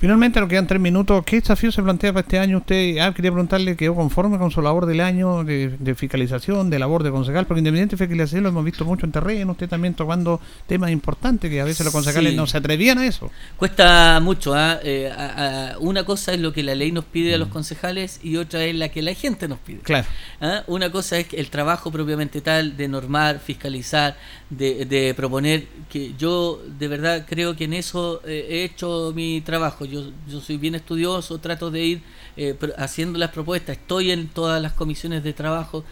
[0.00, 1.24] Finalmente, nos quedan tres minutos.
[1.24, 2.58] ¿Qué desafío se plantea para este año?
[2.58, 6.78] Usted ah, quería preguntarle, ¿quedó conforme con su labor del año de, de fiscalización, de
[6.78, 7.46] labor de concejal?
[7.46, 11.50] Porque independiente de fiscalización lo hemos visto mucho en terreno, usted también tocando temas importantes
[11.50, 12.36] que a veces los concejales Sí.
[12.36, 13.28] no se atrevían a eso.
[13.56, 14.78] Cuesta mucho, ¿ah?
[14.84, 18.20] Eh, a- a- una cosa es lo que la ley nos pide a los concejales
[18.22, 19.78] y otra es la que la gente nos pide.
[19.80, 20.06] Claro.
[20.40, 20.62] ¿Ah?
[20.68, 24.16] Una cosa es el trabajo propiamente tal de normar, fiscalizar,
[24.48, 29.40] de, de proponer, que yo de verdad creo que en eso eh, he hecho mi
[29.40, 29.86] trabajo.
[29.90, 32.02] Yo, yo soy bien estudioso, trato de ir
[32.36, 35.84] eh, haciendo las propuestas, estoy en todas las comisiones de trabajo.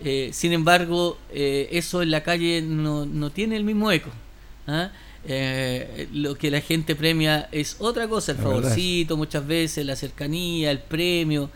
[0.00, 4.10] eh, sin embargo, eh, eso en la calle no, no tiene el mismo eco.
[4.66, 4.90] ¿ah?
[5.26, 8.80] Eh, lo que la gente premia es otra cosa, el La verdad es.
[8.80, 11.50] favorcito muchas veces, la cercanía, el premio,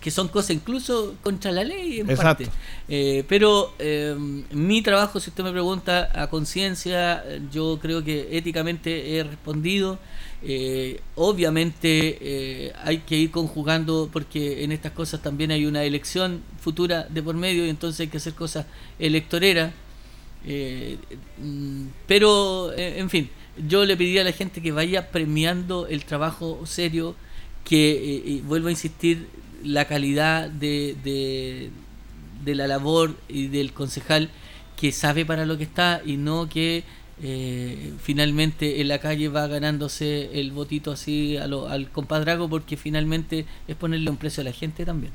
[0.00, 2.44] que son cosas incluso contra la ley en Exacto.
[2.44, 2.50] parte.
[2.88, 4.14] Eh, pero eh,
[4.50, 9.98] mi trabajo, si usted me pregunta a conciencia, yo creo que éticamente he respondido
[10.44, 16.42] Eh, obviamente eh, hay que ir conjugando porque en estas cosas también hay una elección
[16.60, 18.66] futura de por medio y entonces hay que hacer cosas
[18.98, 19.72] electoreras.
[20.44, 20.98] Eh,
[21.38, 23.30] mm, pero, en fin,
[23.68, 27.14] yo le pediría a la gente que vaya premiando el trabajo serio,
[27.64, 29.28] que, vuelvo a insistir,
[29.62, 31.70] la calidad de,
[32.44, 34.28] de la labor y del concejal
[34.76, 36.82] que sabe para lo que está y no que
[37.20, 43.76] eh, finalmente en la calle va ganándose el votito así al compadrago porque finalmente es
[43.76, 45.12] ponerle un precio a la gente también.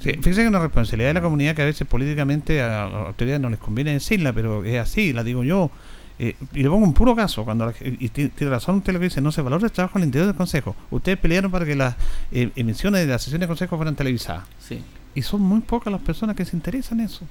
[0.00, 3.06] Sí, fíjense que es una responsabilidad de la comunidad que a veces políticamente a las
[3.06, 5.70] autoridades no les conviene decirla, pero es así, la digo yo.
[6.18, 9.20] Eh, y le pongo un puro caso, cuando y tiene razón usted lo que dice,
[9.20, 10.76] no se valora el trabajo al interior del Consejo.
[10.90, 11.96] Ustedes pelearon para que las
[12.30, 14.44] eh, emisiones de las sesiones de Consejo fueran televisadas.
[14.60, 14.80] Sí.
[15.14, 17.26] Y son muy pocas las personas que se interesan en eso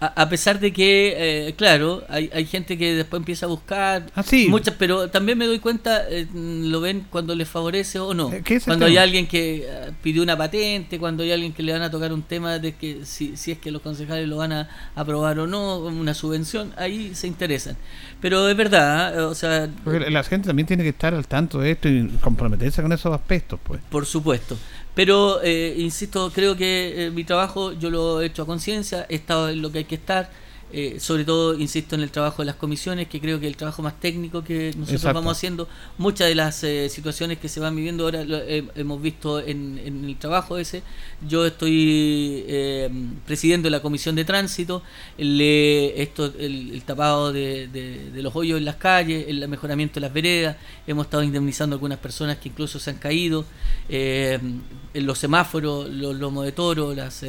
[0.00, 4.24] a, pesar de que, eh, claro, hay, hay gente que después empieza a buscar ah,
[4.48, 8.32] muchas, pero también me doy cuenta, eh, lo ven cuando les favorece o no.
[8.32, 9.68] Eh, cuando hay alguien que
[10.02, 13.04] pidió una patente, cuando hay alguien que le van a tocar un tema de que
[13.04, 17.14] si, si es que los concejales lo van a aprobar o no, una subvención, ahí
[17.14, 17.76] se interesan.
[18.22, 19.68] Pero es verdad, o sea...
[19.84, 23.12] Porque la gente también tiene que estar al tanto de esto y comprometerse con esos
[23.12, 23.82] aspectos, pues.
[23.90, 24.56] Por supuesto.
[24.94, 29.16] Pero, eh, insisto, creo que eh, mi trabajo yo lo he hecho a conciencia, he
[29.16, 30.30] estado en lo que hay que estar
[30.72, 33.82] eh, sobre todo, insisto, en el trabajo de las comisiones, que creo que el trabajo
[33.82, 35.68] más técnico que nosotros vamos haciendo,
[35.98, 40.16] muchas de las eh, situaciones que se van viviendo ahora lo, hemos visto en, el
[40.16, 40.82] trabajo ese.
[41.26, 42.88] Yo estoy eh,
[43.26, 44.82] presidiendo la comisión de tránsito,
[45.18, 50.56] le, esto, el, tapado de, los hoyos en las calles, el mejoramiento de las veredas,
[50.86, 53.44] hemos estado indemnizando a algunas personas que incluso se han caído,
[53.88, 54.62] en
[54.94, 57.24] los semáforos, los lomos de toro, las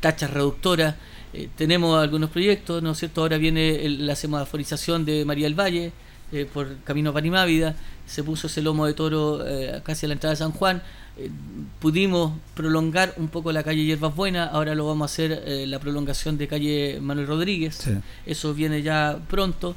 [0.00, 0.96] tachas reductoras.
[1.32, 3.22] Eh, tenemos algunos proyectos, ¿no es cierto?
[3.22, 5.92] Ahora viene la semaforización de María del Valle
[6.32, 10.32] eh, por Camino Panimávida, se puso ese lomo de toro eh, casi a la entrada
[10.32, 10.82] de San Juan.
[11.80, 16.36] pudimos prolongar un poco la calle Hierbas Buenas, ahora lo vamos a hacer la prolongación
[16.36, 17.88] de calle Manuel Rodríguez,
[18.26, 19.74] eso viene ya pronto.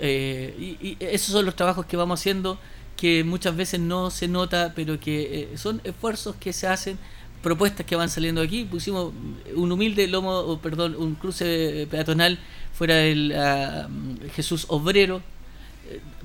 [0.00, 2.58] y, esos son los trabajos que vamos haciendo
[2.96, 6.98] que muchas veces no se nota, pero que son esfuerzos que se hacen
[7.42, 8.64] propuestas que van saliendo aquí.
[8.64, 9.12] Pusimos
[9.54, 12.38] un humilde lomo, perdón, un cruce peatonal
[12.72, 13.88] fuera del ah,
[14.34, 15.22] Jesús Obrero.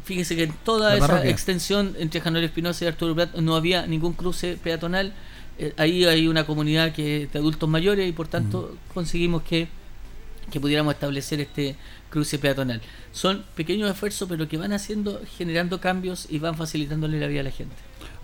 [0.04, 4.14] Fíjese que en toda esa extensión entre Januar Espinosa y Arturo Prat no había ningún
[4.14, 5.14] cruce peatonal.
[5.58, 9.68] Eh, ahí hay una comunidad que de adultos mayores y por tanto conseguimos que,
[10.52, 11.76] que pudiéramos establecer este
[12.10, 12.82] cruce peatonal.
[13.12, 17.44] Son pequeños esfuerzos, pero que van haciendo, generando cambios y van facilitándole la vida a
[17.44, 17.76] la gente.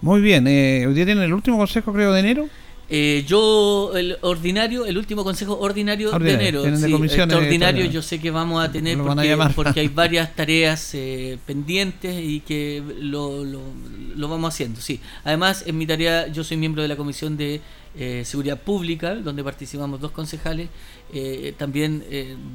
[0.02, 2.50] Muy bien, eh, hoy día tienen el último consejo, creo, de enero.
[2.94, 6.64] Eh, yo, el ordinario, el último consejo ordinario, de enero.
[6.76, 8.98] Sí, ordinario yo sé que vamos a tener
[9.56, 14.82] porque, hay varias tareas eh, pendientes y que lo, lo, vamos haciendo.
[14.82, 17.62] Sí, además en mi tarea yo soy miembro de la Comisión de
[17.96, 20.68] eh, Seguridad Pública, donde participamos dos concejales.
[21.58, 22.04] también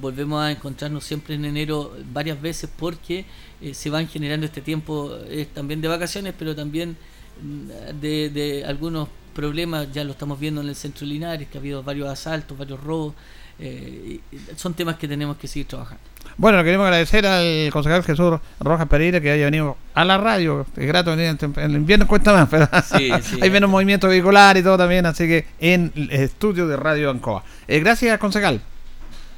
[0.03, 3.24] volvemos a encontrarnos siempre en enero varias veces porque
[3.72, 5.16] se van generando este tiempo
[5.55, 6.95] también de vacaciones, pero también
[7.43, 11.61] mm, de, de algunos problemas, ya lo estamos viendo en el centro Linares, que ha
[11.61, 13.14] habido varios asaltos, varios robos.
[13.59, 14.20] Eh,
[14.57, 16.03] son temas que tenemos que seguir trabajando.
[16.39, 20.66] Bueno, queremos agradecer al concejal Jesús Rojas Pereira que haya venido a la radio.
[20.76, 22.68] Es grato venir en el invierno, cuesta más, pero
[23.43, 27.45] hay menos movimiento vehicular y todo también, así que en el estudio de Radio Ancoa.
[27.68, 28.61] Eh, gracias, concejal.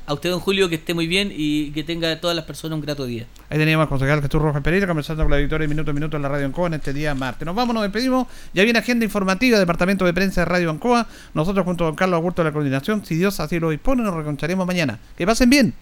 [0.09, 2.77] A usted, don Julio, que esté muy bien y que tenga a todas las personas
[2.77, 3.27] un grato día.
[3.51, 6.23] Ahí teníamos al concejal Jesús Rojas Pereira conversando con la victoria Minuto a Minuto en
[6.23, 7.45] la Radio Ancoa en este día martes.
[7.45, 8.27] Nos vamos, nos despedimos.
[8.55, 11.07] Ya viene agenda informativa, Departamento de Prensa de Radio Ancoa.
[11.35, 14.67] Nosotros junto con Carlos Augusto de la coordinación, si Dios así lo dispone, nos reconcharemos
[14.67, 14.99] mañana.
[15.15, 15.75] Que pasen bien.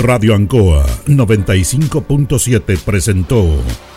[0.00, 3.62] Radio Ancoa 95.7 presentó